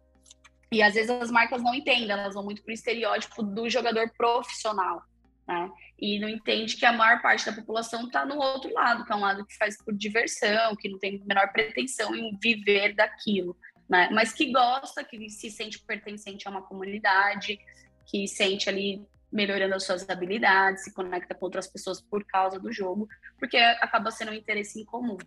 [0.73, 5.03] e às vezes as marcas não entendem, elas vão muito pro estereótipo do jogador profissional.
[5.47, 5.71] Né?
[5.99, 9.17] E não entende que a maior parte da população está no outro lado, que é
[9.17, 13.57] um lado que faz por diversão, que não tem menor pretensão em viver daquilo
[13.89, 14.09] né?
[14.13, 17.59] Mas que gosta, que se sente pertencente a uma comunidade,
[18.07, 22.73] que sente ali melhorando as suas habilidades, se conecta com outras pessoas por causa do
[22.73, 23.09] jogo,
[23.39, 25.19] porque acaba sendo um interesse em comum.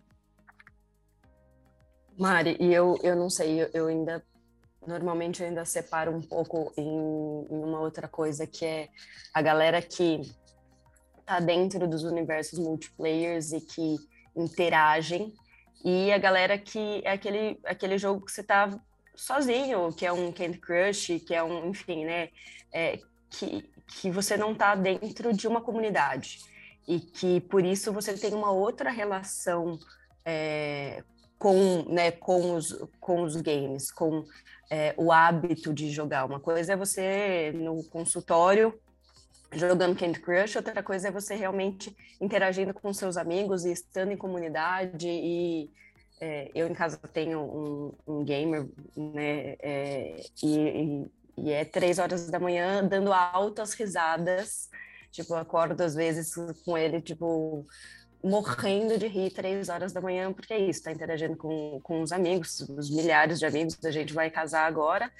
[2.18, 4.22] Mari, e eu, eu não sei, eu, ainda
[4.86, 8.88] normalmente eu ainda separo um pouco em, em, uma outra coisa que é
[9.32, 10.22] a galera que
[11.24, 13.96] tá dentro dos universos multiplayers e que
[14.34, 15.32] interagem
[15.84, 18.70] e a galera que é aquele, aquele jogo que você tá
[19.14, 22.28] sozinho, que é um Candy Crush, que é um, enfim, né?
[22.72, 22.98] É,
[23.30, 26.40] que, que você não tá dentro de uma comunidade.
[26.86, 29.78] E que por isso você tem uma outra relação
[30.24, 31.02] é,
[31.38, 34.24] com, né, com, os, com os games, com
[34.70, 36.24] é, o hábito de jogar.
[36.24, 38.78] Uma coisa é você no consultório
[39.52, 44.16] jogando Candy Crush, outra coisa é você realmente interagindo com seus amigos e estando em
[44.16, 45.70] comunidade e
[46.20, 52.30] é, eu em casa tenho um, um gamer, né, é, e, e, é três horas
[52.30, 54.68] da manhã dando altas risadas,
[55.10, 56.34] tipo, acordo às vezes
[56.64, 57.66] com ele, tipo,
[58.22, 62.12] morrendo de rir três horas da manhã, porque é isso, tá interagindo com, com os
[62.12, 65.10] amigos, os milhares de amigos, a gente vai casar agora,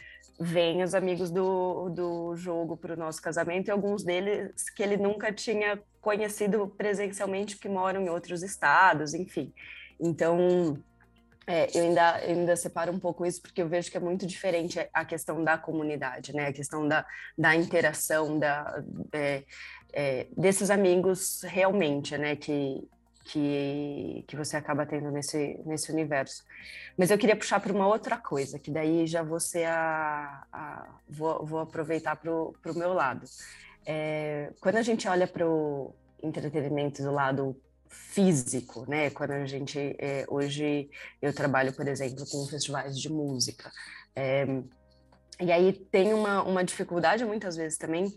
[0.41, 4.97] vem os amigos do, do jogo para o nosso casamento e alguns deles que ele
[4.97, 9.53] nunca tinha conhecido presencialmente, que moram em outros estados, enfim.
[10.01, 10.79] Então,
[11.47, 14.25] É, eu ainda, eu ainda separo um pouco isso porque eu vejo que é muito
[14.25, 16.47] diferente a questão da comunidade, né?
[16.47, 17.05] A questão da,
[17.37, 19.43] da interação, da, é,
[19.93, 22.37] é, desses amigos realmente, né?
[22.37, 22.87] Que,
[23.31, 26.45] que, que você acaba tendo nesse, nesse universo.
[26.99, 31.47] Mas eu queria puxar para uma outra coisa, que daí já ser a, a vou,
[31.47, 33.25] vou aproveitar para o meu lado.
[33.87, 37.57] É, quando a gente olha para o entretenimento do lado
[37.89, 39.11] físico, né?
[39.11, 40.91] Quando a gente é, hoje
[41.23, 43.71] eu trabalho, por exemplo, com festivais de música,
[44.15, 44.45] é,
[45.41, 48.13] e aí tem uma, uma dificuldade muitas vezes também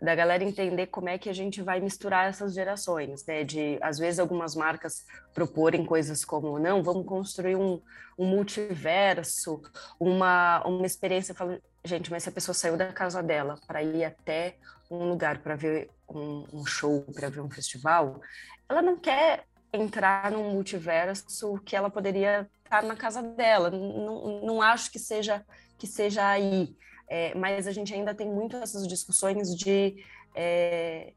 [0.00, 3.44] da galera entender como é que a gente vai misturar essas gerações, né?
[3.44, 7.80] De às vezes algumas marcas proporem coisas como não, vamos construir um,
[8.18, 9.62] um multiverso,
[9.98, 14.04] uma uma experiência falando, gente, mas se a pessoa saiu da casa dela para ir
[14.04, 14.56] até
[14.90, 18.20] um lugar para ver um, um show, para ver um festival,
[18.68, 23.70] ela não quer entrar num multiverso que ela poderia estar na casa dela.
[23.70, 25.44] Não, não acho que seja
[25.78, 26.74] que seja aí,
[27.08, 30.04] é, mas a gente ainda tem muito essas discussões de
[30.34, 31.12] é,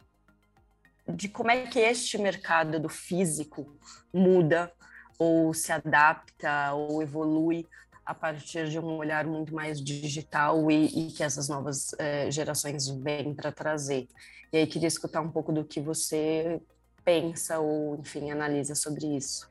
[1.07, 3.75] de como é que este mercado do físico
[4.13, 4.71] muda
[5.17, 7.67] ou se adapta ou evolui
[8.05, 12.87] a partir de um olhar muito mais digital e, e que essas novas é, gerações
[12.87, 14.07] vêm para trazer.
[14.51, 16.59] E aí queria escutar um pouco do que você
[17.03, 19.47] pensa ou, enfim, analisa sobre isso?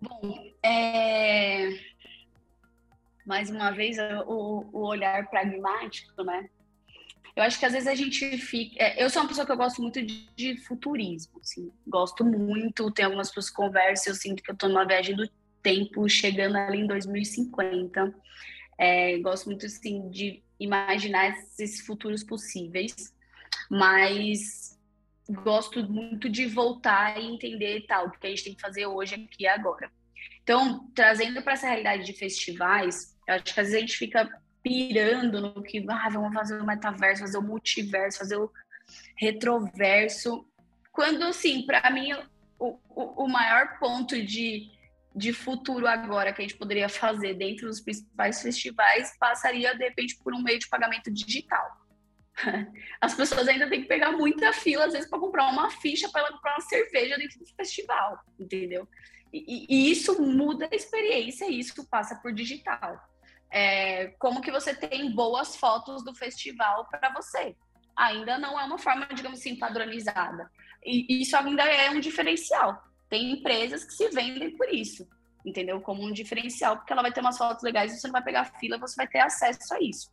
[0.00, 1.70] Bom, é...
[3.30, 6.50] mais uma vez, o, o, olhar pragmático, né?
[7.36, 8.74] Eu acho que às vezes a gente fica.
[8.82, 12.90] É, eu sou uma pessoa que eu gosto muito de, de futurismo, assim, gosto muito.
[12.90, 15.30] Tem algumas pessoas que conversam, eu sinto que eu estou numa viagem do
[15.62, 18.12] tempo, chegando ali em 2050.
[18.76, 23.14] É, gosto muito, assim, de imaginar esses futuros possíveis,
[23.70, 24.76] mas
[25.44, 29.14] gosto muito de voltar e entender tal, o que a gente tem que fazer hoje,
[29.14, 29.88] aqui e agora.
[30.42, 34.28] Então, trazendo para essa realidade de festivais, eu acho que às vezes a gente fica
[34.62, 38.50] pirando no que, ah, vamos fazer o metaverso, fazer o multiverso, fazer o
[39.16, 40.46] retroverso.
[40.92, 42.12] Quando, assim, para mim,
[42.58, 44.70] o, o, o maior ponto de,
[45.14, 50.18] de futuro agora que a gente poderia fazer dentro dos principais festivais passaria, de repente,
[50.22, 51.80] por um meio de pagamento digital.
[53.00, 56.30] As pessoas ainda têm que pegar muita fila, às vezes, para comprar uma ficha para
[56.32, 58.88] comprar uma cerveja dentro do festival, entendeu?
[59.32, 63.00] E, e, isso muda a experiência, isso passa por digital.
[63.50, 67.56] É, como que você tem boas fotos do festival para você?
[67.96, 70.50] Ainda não é uma forma, digamos assim, padronizada.
[70.84, 72.82] E isso ainda é um diferencial.
[73.08, 75.06] Tem empresas que se vendem por isso,
[75.44, 75.80] entendeu?
[75.80, 78.78] Como um diferencial, porque ela vai ter umas fotos legais, você não vai pegar fila,
[78.78, 80.10] você vai ter acesso a isso.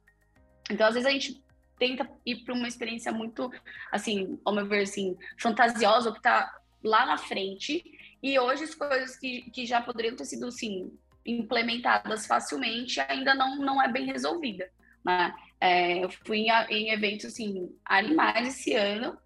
[0.69, 1.41] Então, às vezes a gente
[1.77, 3.51] tenta ir para uma experiência muito,
[3.91, 7.83] assim, ao meu ver, assim, fantasiosa, que está lá na frente.
[8.21, 10.91] E hoje as coisas que, que já poderiam ter sido, assim,
[11.27, 14.69] implementadas facilmente ainda não, não é bem resolvida.
[15.03, 15.33] Né?
[15.59, 19.17] É, eu fui em, em eventos, assim, animais esse ano,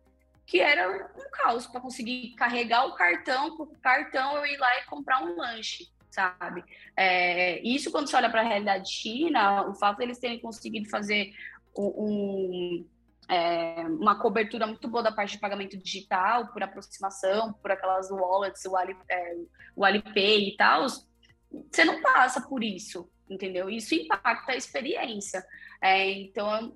[0.45, 4.85] que era um caos para conseguir carregar o cartão, o cartão eu ir lá e
[4.85, 6.63] comprar um lanche, sabe?
[6.97, 11.31] É, isso quando você olha para a realidade china, o fato deles terem conseguido fazer
[11.77, 12.85] um,
[13.29, 18.65] é, uma cobertura muito boa da parte de pagamento digital, por aproximação, por aquelas wallets,
[18.65, 19.35] o, Ali, é,
[19.73, 20.85] o Alipay e tal,
[21.71, 23.69] você não passa por isso, entendeu?
[23.69, 25.43] Isso impacta a experiência.
[25.81, 26.73] É, então,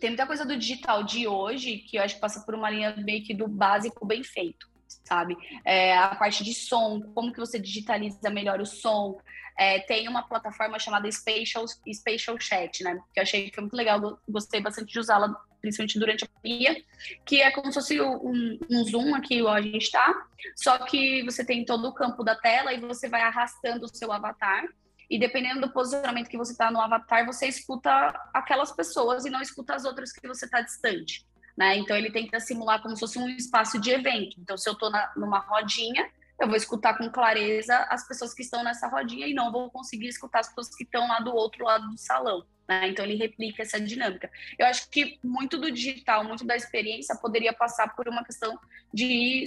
[0.00, 2.96] tem muita coisa do digital de hoje que eu acho que passa por uma linha
[2.96, 5.36] meio que do básico bem feito, sabe?
[5.64, 9.18] É, a parte de som, como que você digitaliza melhor o som,
[9.56, 12.98] é, tem uma plataforma chamada Spatial, Spatial Chat, né?
[13.12, 16.82] Que eu achei que foi muito legal, gostei bastante de usá-la, principalmente durante a pandemia,
[17.24, 20.26] que é como se fosse um, um Zoom aqui, onde a gente está,
[20.56, 24.12] só que você tem todo o campo da tela e você vai arrastando o seu
[24.12, 24.64] avatar,
[25.08, 27.90] e dependendo do posicionamento que você está no avatar, você escuta
[28.32, 31.24] aquelas pessoas e não escuta as outras que você está distante.
[31.56, 31.76] Né?
[31.78, 34.36] Então ele tenta simular como se fosse um espaço de evento.
[34.40, 38.64] Então, se eu estou numa rodinha, eu vou escutar com clareza as pessoas que estão
[38.64, 41.88] nessa rodinha e não vou conseguir escutar as pessoas que estão lá do outro lado
[41.88, 42.44] do salão.
[42.68, 42.88] Né?
[42.88, 44.30] Então ele replica essa dinâmica.
[44.58, 48.58] Eu acho que muito do digital, muito da experiência poderia passar por uma questão
[48.92, 49.44] de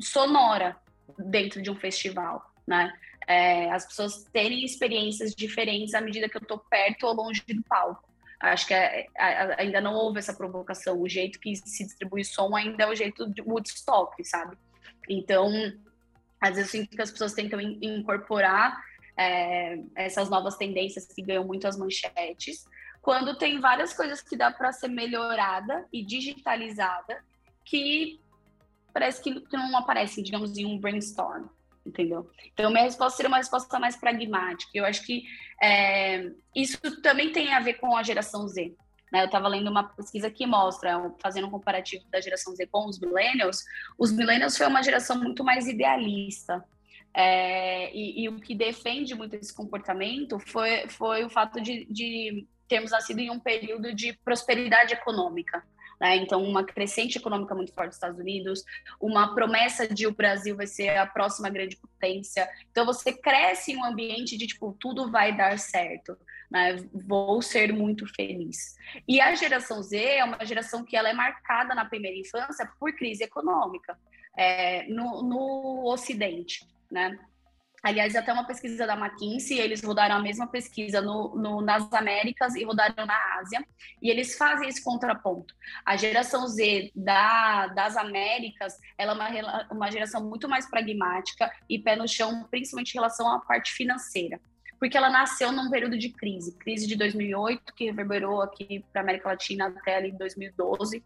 [0.00, 0.76] sonora
[1.18, 2.92] dentro de um festival, né?
[3.26, 7.62] É, as pessoas terem experiências diferentes à medida que eu estou perto ou longe do
[7.62, 8.11] palco.
[8.42, 11.00] Acho que é, é, ainda não houve essa provocação.
[11.00, 14.58] O jeito que se distribui som ainda é o jeito de Woodstock, sabe?
[15.08, 15.48] Então,
[16.40, 18.82] às vezes eu sinto que as pessoas tentam incorporar
[19.16, 22.66] é, essas novas tendências que ganham muito as manchetes,
[23.00, 27.22] quando tem várias coisas que dá para ser melhorada e digitalizada
[27.64, 28.20] que
[28.92, 31.46] parece que não aparecem, digamos, em um brainstorm,
[31.84, 32.30] entendeu?
[32.52, 34.70] Então, minha resposta seria uma resposta mais pragmática.
[34.74, 35.24] Eu acho que
[35.62, 38.74] é, isso também tem a ver com a geração Z.
[39.12, 39.20] Né?
[39.20, 42.98] Eu estava lendo uma pesquisa que mostra, fazendo um comparativo da geração Z com os
[42.98, 43.62] millennials,
[43.98, 46.64] os millennials foi uma geração muito mais idealista.
[47.14, 52.46] É, e, e, o que defende muito esse comportamento foi, foi o fato de, de
[52.66, 55.62] termos nascido em um período de prosperidade econômica.
[56.02, 56.16] Né?
[56.16, 58.64] Então, uma crescente econômica muito forte dos Estados Unidos,
[59.00, 62.50] uma promessa de o Brasil vai ser a próxima grande potência.
[62.72, 66.18] Então, você cresce em um ambiente de tipo, tudo vai dar certo.
[66.50, 66.84] Né?
[66.92, 68.74] Vou ser muito feliz.
[69.06, 72.92] E a geração Z é uma geração que ela é marcada na primeira infância por
[72.96, 73.96] crise econômica
[74.36, 76.66] é, no, no Ocidente.
[76.90, 77.16] Né?
[77.82, 82.54] Aliás, até uma pesquisa da McKinsey, eles rodaram a mesma pesquisa no, no, nas Américas
[82.54, 83.66] e rodaram na Ásia,
[84.00, 85.52] e eles fazem esse contraponto.
[85.84, 91.76] A geração Z da, das Américas, ela é uma, uma geração muito mais pragmática e
[91.76, 94.40] pé no chão, principalmente em relação à parte financeira
[94.82, 99.04] porque ela nasceu num período de crise, crise de 2008, que reverberou aqui para a
[99.04, 101.04] América Latina até ali 2012,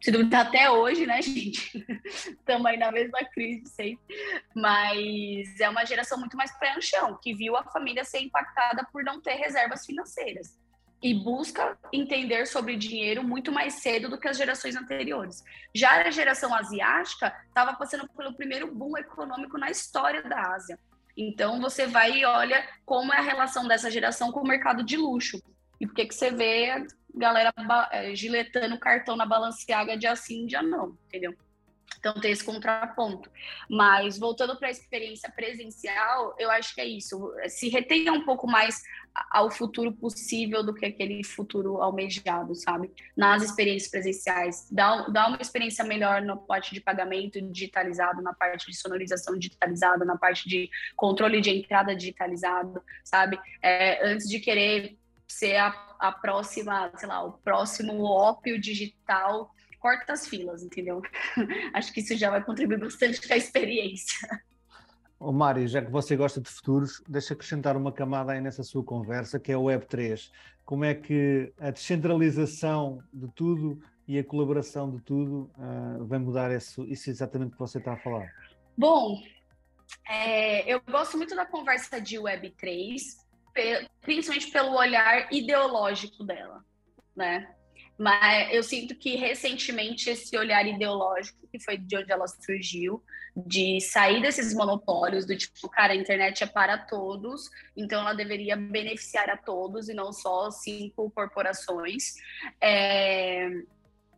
[0.00, 1.84] se duvidar até hoje, né, gente?
[2.04, 4.16] Estamos aí na mesma crise sempre.
[4.54, 8.86] Mas é uma geração muito mais pé no chão, que viu a família ser impactada
[8.92, 10.58] por não ter reservas financeiras.
[11.00, 15.44] E busca entender sobre dinheiro muito mais cedo do que as gerações anteriores.
[15.72, 20.78] Já a geração asiática estava passando pelo primeiro boom econômico na história da Ásia.
[21.16, 24.96] Então você vai e olha como é a relação dessa geração com o mercado de
[24.96, 25.40] luxo.
[25.80, 26.84] E por que, que você vê
[27.18, 27.52] galera
[27.90, 31.34] é, giletando cartão na Balenciaga dia sim, dia não, entendeu?
[31.98, 33.30] Então tem esse contraponto.
[33.68, 37.32] Mas voltando para a experiência presencial, eu acho que é isso.
[37.48, 38.80] Se retenha um pouco mais
[39.30, 42.90] ao futuro possível do que aquele futuro almejado, sabe?
[43.16, 44.68] Nas experiências presenciais.
[44.70, 50.04] Dá, dá uma experiência melhor no parte de pagamento digitalizado, na parte de sonorização digitalizada,
[50.04, 53.38] na parte de controle de entrada digitalizado, sabe?
[53.60, 54.96] É, antes de querer
[55.28, 55.68] ser a,
[55.98, 61.02] a próxima, sei lá, o próximo ópio digital, corta as filas, entendeu?
[61.74, 64.28] Acho que isso já vai contribuir bastante com a experiência.
[65.20, 68.84] Ô Mário, já que você gosta de futuros, deixa acrescentar uma camada aí nessa sua
[68.84, 70.30] conversa, que é o Web3.
[70.64, 76.54] Como é que a descentralização de tudo e a colaboração de tudo uh, vai mudar
[76.54, 78.32] isso, isso exatamente que você está a falar?
[78.76, 79.20] Bom,
[80.08, 83.00] é, eu gosto muito da conversa de Web3,
[84.00, 86.64] principalmente pelo olhar ideológico dela,
[87.14, 87.54] né?
[87.98, 93.02] Mas eu sinto que recentemente esse olhar ideológico, que foi de onde ela surgiu,
[93.36, 98.56] de sair desses monopólios, do tipo, cara, a internet é para todos, então ela deveria
[98.56, 102.14] beneficiar a todos e não só cinco corporações.
[102.60, 103.48] É...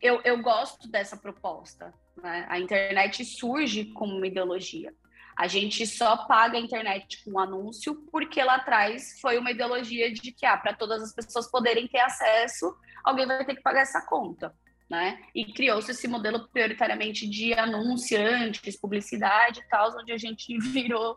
[0.00, 1.92] Eu, eu gosto dessa proposta.
[2.22, 2.46] Né?
[2.48, 4.94] A internet surge como uma ideologia.
[5.40, 10.32] A gente só paga a internet com anúncio porque lá atrás foi uma ideologia de
[10.32, 14.02] que, ah, para todas as pessoas poderem ter acesso, alguém vai ter que pagar essa
[14.02, 14.54] conta.
[14.86, 15.18] Né?
[15.34, 21.16] E criou-se esse modelo prioritariamente de anunciantes, publicidade e tal, onde a gente virou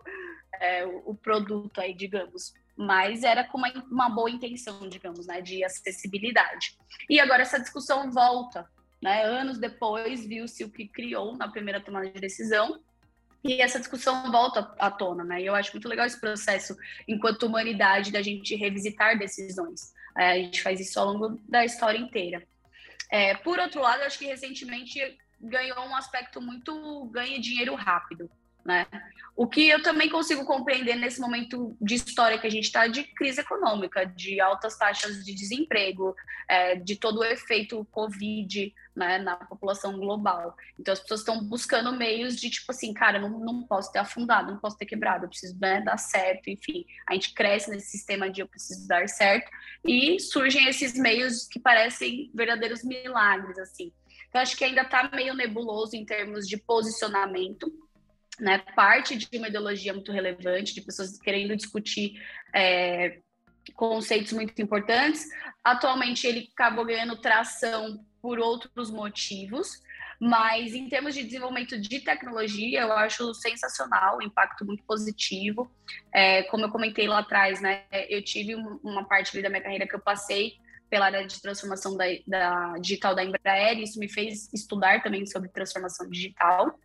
[0.57, 2.53] é, o produto aí, digamos.
[2.77, 6.77] Mas era com uma, uma boa intenção, digamos, né, de acessibilidade.
[7.09, 8.71] E agora essa discussão volta,
[9.01, 9.25] né?
[9.25, 12.79] Anos depois viu-se o que criou na primeira tomada de decisão,
[13.43, 15.41] e essa discussão volta à tona, né?
[15.41, 16.75] E eu acho muito legal esse processo,
[17.07, 19.93] enquanto humanidade, da gente revisitar decisões.
[20.17, 22.45] É, a gente faz isso ao longo da história inteira.
[23.11, 24.99] É, por outro lado, acho que recentemente
[25.41, 28.29] ganhou um aspecto muito ganha dinheiro rápido.
[28.65, 28.87] Né?
[29.35, 33.03] O que eu também consigo compreender nesse momento de história que a gente está de
[33.03, 36.15] crise econômica, de altas taxas de desemprego,
[36.47, 40.55] é, de todo o efeito Covid né, na população global.
[40.79, 44.51] Então as pessoas estão buscando meios de tipo assim, cara, não, não posso ter afundado,
[44.51, 46.85] não posso ter quebrado, eu preciso né, dar certo, enfim.
[47.09, 49.49] A gente cresce nesse sistema de eu preciso dar certo
[49.83, 53.91] e surgem esses meios que parecem verdadeiros milagres, assim.
[54.29, 57.71] Então acho que ainda está meio nebuloso em termos de posicionamento
[58.39, 62.13] né, parte de uma ideologia muito relevante, de pessoas querendo discutir
[62.53, 63.19] é,
[63.75, 65.25] conceitos muito importantes.
[65.63, 69.81] Atualmente, ele acabou ganhando tração por outros motivos,
[70.19, 75.69] mas em termos de desenvolvimento de tecnologia, eu acho sensacional, um impacto muito positivo.
[76.13, 79.95] É, como eu comentei lá atrás, né, eu tive uma parte da minha carreira que
[79.95, 80.53] eu passei
[80.89, 85.25] pela área de transformação da, da digital da Embraer, e isso me fez estudar também
[85.25, 86.79] sobre transformação digital.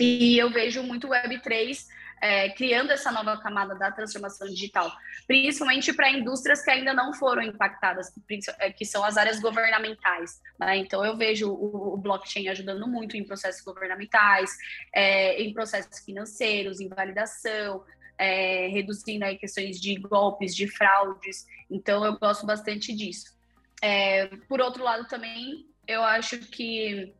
[0.00, 1.86] E eu vejo muito Web3
[2.20, 4.90] é, criando essa nova camada da transformação digital,
[5.26, 8.12] principalmente para indústrias que ainda não foram impactadas,
[8.58, 10.40] é, que são as áreas governamentais.
[10.58, 10.78] Né?
[10.78, 14.50] Então, eu vejo o, o, blockchain ajudando muito em processos governamentais,
[14.92, 17.84] é, em processos financeiros, em validação,
[18.16, 21.46] é, reduzindo aí questões de golpes, de fraudes.
[21.70, 23.36] Então, eu gosto bastante disso.
[23.80, 27.14] É, por outro lado, também, eu acho que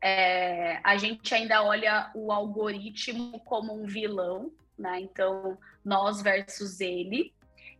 [0.00, 5.00] é, a gente ainda olha o algoritmo como um vilão, né?
[5.00, 7.32] Então, nós versus ele.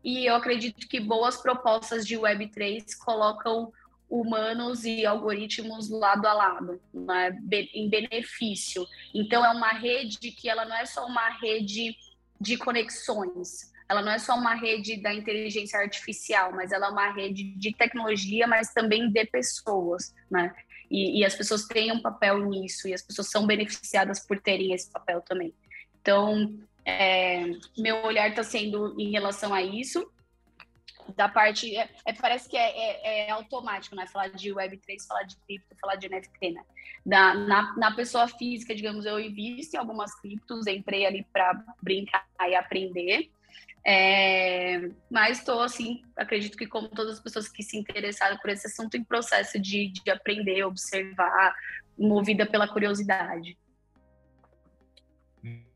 [0.03, 3.73] E eu acredito que boas propostas de Web3 colocam
[4.09, 7.37] humanos e algoritmos lado a lado, né?
[7.75, 8.87] em benefício.
[9.13, 11.97] Então, é uma rede que ela não é só uma rede
[12.41, 17.13] de conexões, ela não é só uma rede da inteligência artificial, mas ela é uma
[17.13, 20.55] rede de tecnologia, mas também de pessoas, né?
[20.91, 24.73] E, e, as pessoas têm um papel nisso, e as pessoas são beneficiadas por terem
[24.73, 25.53] esse papel também.
[26.01, 27.45] Então, é,
[27.77, 30.09] meu olhar está sendo em relação a isso.
[31.17, 31.77] Da parte.
[31.77, 34.07] É, é parece que é, é, é, automático, né?
[34.07, 36.63] Falar de Web3, falar de cripto, falar de NFT, né?
[37.05, 42.27] Da, na, na pessoa física, digamos, eu invisto em algumas criptos, entrei ali para brincar
[42.49, 43.31] e aprender.
[43.89, 48.67] É, mas estou, assim, acredito que como todas as pessoas que se interessaram por esse
[48.67, 51.55] assunto, em processo de, de aprender, observar,
[51.97, 53.57] movida pela curiosidade.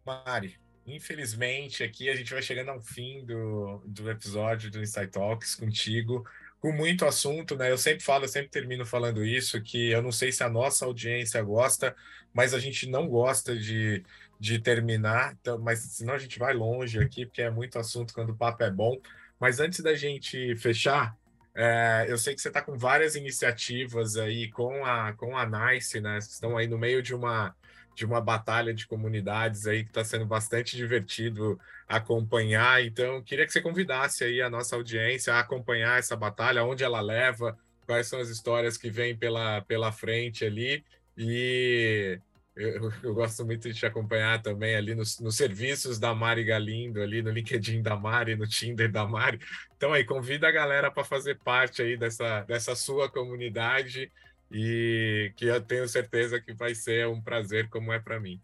[0.04, 5.54] Mari, infelizmente aqui a gente vai chegando ao fim do, do episódio do Insight Talks
[5.54, 6.26] contigo,
[6.58, 7.70] com muito assunto, né?
[7.70, 10.84] Eu sempre falo, eu sempre termino falando isso, que eu não sei se a nossa
[10.84, 11.94] audiência gosta,
[12.34, 14.02] mas a gente não gosta de
[14.40, 18.30] de terminar, então, mas senão a gente vai longe aqui, porque é muito assunto quando
[18.30, 18.98] o papo é bom.
[19.38, 21.14] Mas antes da gente fechar,
[21.54, 26.00] é, eu sei que você está com várias iniciativas aí com a, com a NICE,
[26.00, 26.18] né?
[26.18, 27.54] Vocês estão aí no meio de uma,
[27.94, 32.82] de uma batalha de comunidades aí que está sendo bastante divertido acompanhar.
[32.82, 37.02] Então, queria que você convidasse aí a nossa audiência a acompanhar essa batalha, onde ela
[37.02, 40.82] leva, quais são as histórias que vêm pela, pela frente ali.
[41.14, 42.18] E
[42.60, 47.00] eu, eu, gosto muito de te acompanhar também ali nos, nos, serviços da Mari Galindo,
[47.00, 49.40] ali no LinkedIn da Mari, no Tinder da Mari.
[49.76, 54.12] Então aí, convida a galera para fazer parte aí dessa, dessa sua comunidade
[54.50, 58.40] e que eu tenho certeza que vai ser um prazer como é para mim.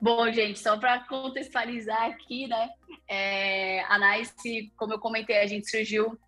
[0.00, 2.70] Bom, gente, só para contextualizar aqui, né?
[3.06, 6.18] É, a Nice, como eu comentei, a gente surgiu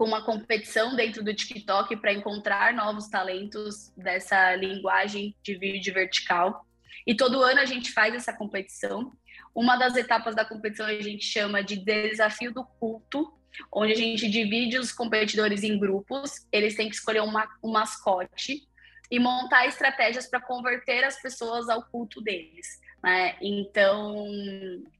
[0.00, 6.66] com uma competição dentro do TikTok para encontrar novos talentos dessa linguagem de vídeo vertical.
[7.06, 9.12] E todo ano a gente faz essa competição.
[9.54, 13.30] Uma das etapas da competição a gente chama de desafio do culto,
[13.70, 16.46] onde a gente divide os competidores em grupos.
[16.50, 18.66] Eles têm que escolher uma, um mascote
[19.10, 22.79] e montar estratégias para converter as pessoas ao culto deles.
[23.02, 23.36] Né?
[23.40, 24.26] Então,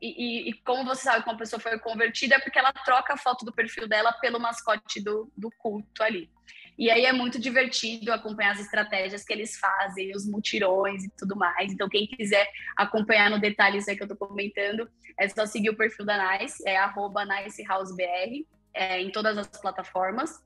[0.01, 3.17] e, e, como você sabe que uma pessoa foi convertida é porque ela troca a
[3.19, 6.31] foto do perfil dela pelo mascote do, do culto ali.
[6.79, 11.37] E aí é muito divertido acompanhar as estratégias que eles fazem, os mutirões e tudo
[11.37, 11.71] mais.
[11.71, 14.89] Então, quem quiser acompanhar no detalhe isso aí que eu estou comentando,
[15.19, 20.43] é só seguir o perfil da Nice, é arroba NiceHouseBR, é, em todas as plataformas.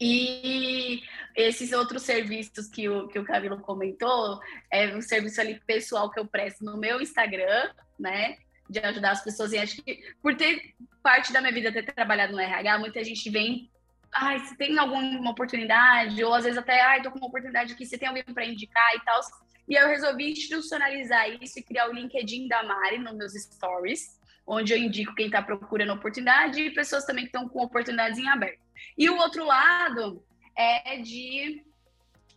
[0.00, 1.02] E
[1.36, 4.40] esses outros serviços que o, que o Camilo comentou,
[4.70, 8.38] é um serviço ali pessoal que eu presto no meu Instagram, né?
[8.68, 9.52] De ajudar as pessoas.
[9.52, 13.28] E acho que por ter parte da minha vida ter trabalhado no RH, muita gente
[13.28, 13.70] vem.
[14.12, 16.24] Ai, você tem alguma oportunidade?
[16.24, 18.94] Ou às vezes até, ai, tô com uma oportunidade aqui, você tem alguém para indicar
[18.96, 19.20] e tal.
[19.68, 24.72] E eu resolvi institucionalizar isso e criar o LinkedIn da Mari nos meus stories, onde
[24.72, 28.69] eu indico quem está procurando oportunidade e pessoas também que estão com oportunidades em aberto.
[28.96, 30.24] E o outro lado
[30.56, 31.64] é de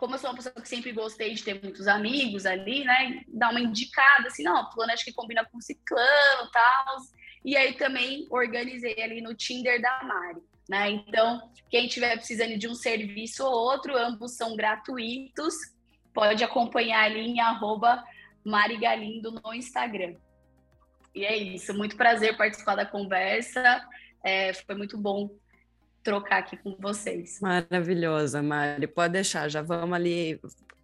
[0.04, 3.24] como eu sou uma pessoa que sempre gostei de ter muitos amigos ali, né?
[3.28, 6.98] Dar uma indicada, assim, não, fulano acho que combina com ciclano e tal.
[7.46, 10.90] E aí também organizei ali no Tinder da Mari, né?
[10.90, 15.54] Então, quem tiver precisando de um serviço ou outro, ambos são gratuitos.
[16.14, 18.04] Pode acompanhar ali em arroba
[18.44, 20.16] Mari Galindo no Instagram.
[21.16, 23.82] E é isso, muito prazer participar da conversa.
[24.22, 25.30] É, foi muito bom
[26.04, 27.40] trocar aqui com vocês.
[27.42, 28.88] Maravilhosa, Mari.
[28.88, 30.40] Pode deixar, já vamos ali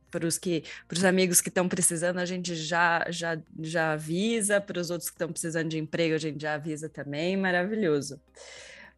[0.09, 4.59] para os que para os amigos que estão precisando, a gente já já já avisa,
[4.59, 7.37] para os outros que estão precisando de emprego, a gente já avisa também.
[7.37, 8.19] Maravilhoso.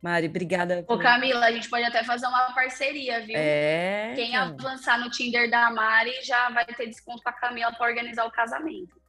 [0.02, 0.84] Mari, obrigada.
[0.88, 3.36] Ô, Camila, a gente pode até fazer uma parceria, viu?
[3.38, 4.14] É.
[4.16, 4.56] Quem então.
[4.58, 9.00] avançar no Tinder da Mari já vai ter desconto para Camila para organizar o casamento.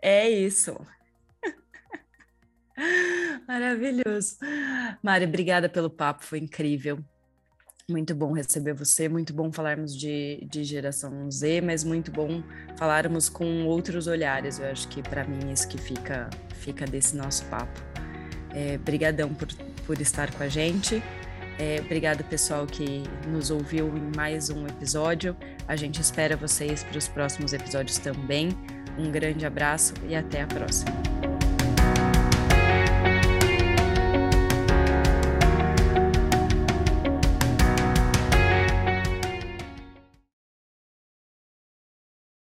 [0.00, 0.80] É isso.
[3.46, 4.36] Maravilhoso.
[5.02, 6.98] Mari, obrigada pelo papo, foi incrível.
[7.88, 12.42] Muito bom receber você, muito bom falarmos de, de geração Z, mas muito bom
[12.78, 14.60] falarmos com outros olhares.
[14.60, 17.80] Eu acho que para mim isso que fica, fica desse nosso papo.
[18.54, 19.48] É, brigadão por,
[19.86, 21.02] por estar com a gente.
[21.58, 25.36] É, obrigado, pessoal, que nos ouviu em mais um episódio.
[25.68, 28.48] A gente espera vocês para os próximos episódios também.
[28.98, 31.29] Um grande abraço e até a próxima.